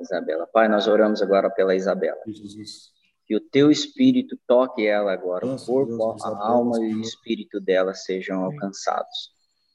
[0.00, 0.46] Isabela.
[0.46, 2.18] Pai, nós oramos agora pela Isabela.
[2.26, 2.92] Jesus.
[3.26, 7.00] Que o teu espírito toque ela agora, o Nossa, corpo, Deus, a alma e o
[7.00, 9.32] espírito dela sejam alcançados.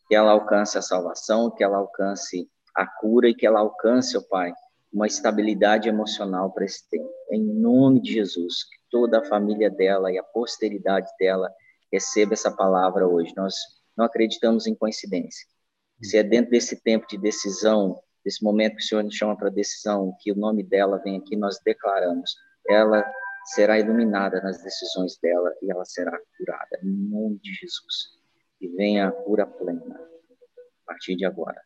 [0.07, 4.21] Que ela alcance a salvação, que ela alcance a cura e que ela alcance, ó
[4.21, 4.53] Pai,
[4.93, 7.09] uma estabilidade emocional para esse tempo.
[7.31, 11.51] Em nome de Jesus, que toda a família dela e a posteridade dela
[11.91, 13.33] receba essa palavra hoje.
[13.35, 13.55] Nós
[13.97, 15.47] não acreditamos em coincidência.
[16.01, 19.49] Se é dentro desse tempo de decisão, desse momento que o Senhor nos chama para
[19.49, 22.35] decisão, que o nome dela vem aqui, nós declaramos,
[22.67, 23.05] ela
[23.45, 28.19] será iluminada nas decisões dela e ela será curada, em nome de Jesus.
[28.61, 31.61] E venha a cura plena, a partir de agora.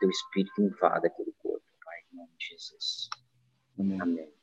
[0.00, 3.08] Teu Espírito invada aquele corpo, Pai, em nome de Jesus.
[3.78, 4.00] Amém.
[4.00, 4.38] Amém.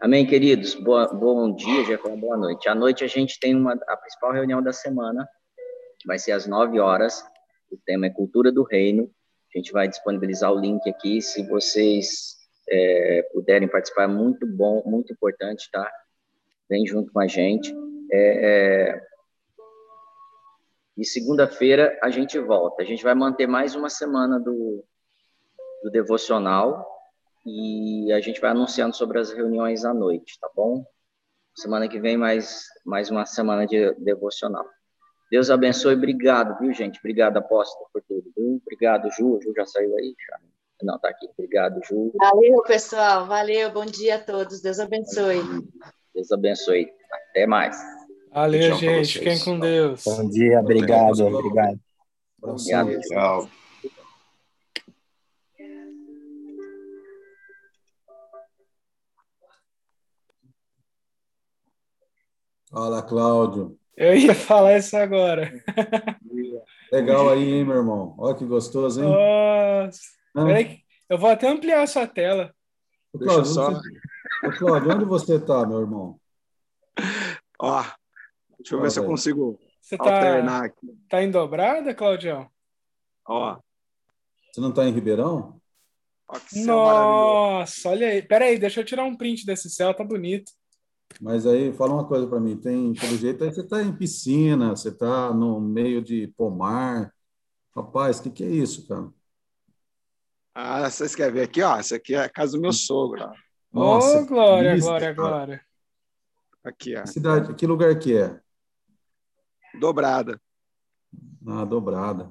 [0.00, 0.74] Amém, queridos.
[0.74, 2.68] Boa, bom dia, já boa noite.
[2.68, 5.28] À noite a gente tem uma, a principal reunião da semana,
[6.04, 7.24] vai ser às 9 horas.
[7.72, 9.10] O tema é Cultura do Reino.
[9.54, 11.22] A gente vai disponibilizar o link aqui.
[11.22, 12.36] Se vocês
[12.68, 15.90] é, puderem participar, muito bom, muito importante, tá?
[16.68, 17.74] Vem junto com a gente.
[18.12, 19.00] É, é...
[20.98, 22.82] E segunda-feira a gente volta.
[22.82, 24.84] A gente vai manter mais uma semana do,
[25.82, 26.86] do devocional
[27.46, 30.84] e a gente vai anunciando sobre as reuniões à noite, tá bom?
[31.54, 34.66] Semana que vem mais, mais uma semana de devocional.
[35.32, 36.98] Deus abençoe, obrigado, viu, gente?
[36.98, 38.60] Obrigado, apóstolo, por tudo, viu?
[38.66, 39.40] Obrigado, Ju.
[39.42, 40.14] Ju já saiu aí?
[40.28, 40.38] Já.
[40.82, 41.26] Não, tá aqui.
[41.38, 42.12] Obrigado, Ju.
[42.18, 43.24] Valeu, pessoal.
[43.24, 43.72] Valeu.
[43.72, 44.60] Bom dia a todos.
[44.60, 45.40] Deus abençoe.
[46.14, 46.86] Deus abençoe.
[47.30, 47.74] Até mais.
[48.30, 49.20] Valeu, gente.
[49.20, 50.04] Fiquem com Deus.
[50.04, 51.34] Bom dia, obrigado, Obrigado.
[51.38, 51.80] obrigado.
[52.42, 53.00] Obrigado.
[53.00, 53.48] Tchau.
[62.70, 63.81] Fala, Cláudio.
[63.96, 65.52] Eu ia falar isso agora.
[66.92, 68.14] Legal aí, hein, meu irmão?
[68.18, 69.08] Olha que gostoso, hein?
[69.08, 70.00] Nossa.
[70.34, 72.54] Ah, Peraí, que eu vou até ampliar a sua tela.
[73.12, 73.68] ô, Deixa Cláudio, só.
[73.68, 74.46] onde você...
[74.46, 76.18] Ô, Cláudio, onde você tá, meu irmão?
[77.60, 77.82] Ó,
[78.58, 80.86] deixa eu ver se eu consigo Você tá, alternar aqui.
[81.08, 82.48] tá em dobrada, Claudião?
[83.28, 83.58] Ó,
[84.52, 85.60] Você não tá em Ribeirão?
[86.28, 86.38] ó.
[86.64, 88.22] Nossa, olha aí.
[88.22, 90.50] Peraí, deixa eu tirar um print desse céu, tá bonito.
[91.20, 92.56] Mas aí, fala uma coisa para mim.
[92.56, 97.12] Tem, pelo jeito, aí você tá em piscina, você tá no meio de pomar.
[97.74, 99.08] Rapaz, o que que é isso, cara?
[100.54, 101.76] Ah, vocês querem ver aqui, ó?
[101.78, 103.32] Essa aqui é a casa do meu sogro, ó.
[103.72, 105.28] Nossa, Ô, glória, isso, glória, cara.
[105.28, 105.66] glória.
[106.62, 107.02] Aqui, ó.
[107.02, 108.38] Que cidade, que lugar que é?
[109.80, 110.40] Dobrada.
[111.46, 112.30] Ah, dobrada.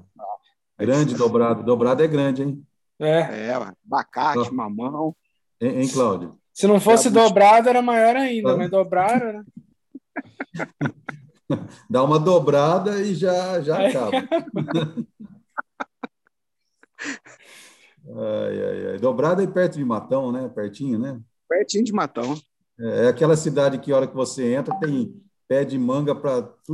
[0.78, 1.64] Grande dobrada.
[1.64, 2.68] Dobrada é grande, hein?
[3.00, 3.48] É.
[3.48, 5.16] É, abacate, mamão.
[5.60, 6.40] Hein, hein, Cláudio?
[6.54, 7.24] Se não fosse Jabuti.
[7.24, 8.58] dobrado, era maior ainda, Ah.
[8.58, 9.44] mas dobraram, né?
[11.90, 14.12] Dá uma dobrada e já, já acaba.
[18.14, 18.98] Ai, ai, ai.
[19.00, 20.50] Dobrada é perto de Matão, né?
[20.54, 21.20] Pertinho, né?
[21.48, 22.36] Pertinho de Matão.
[22.80, 25.14] É aquela cidade que a hora que você entra tem
[25.48, 26.42] pé de manga para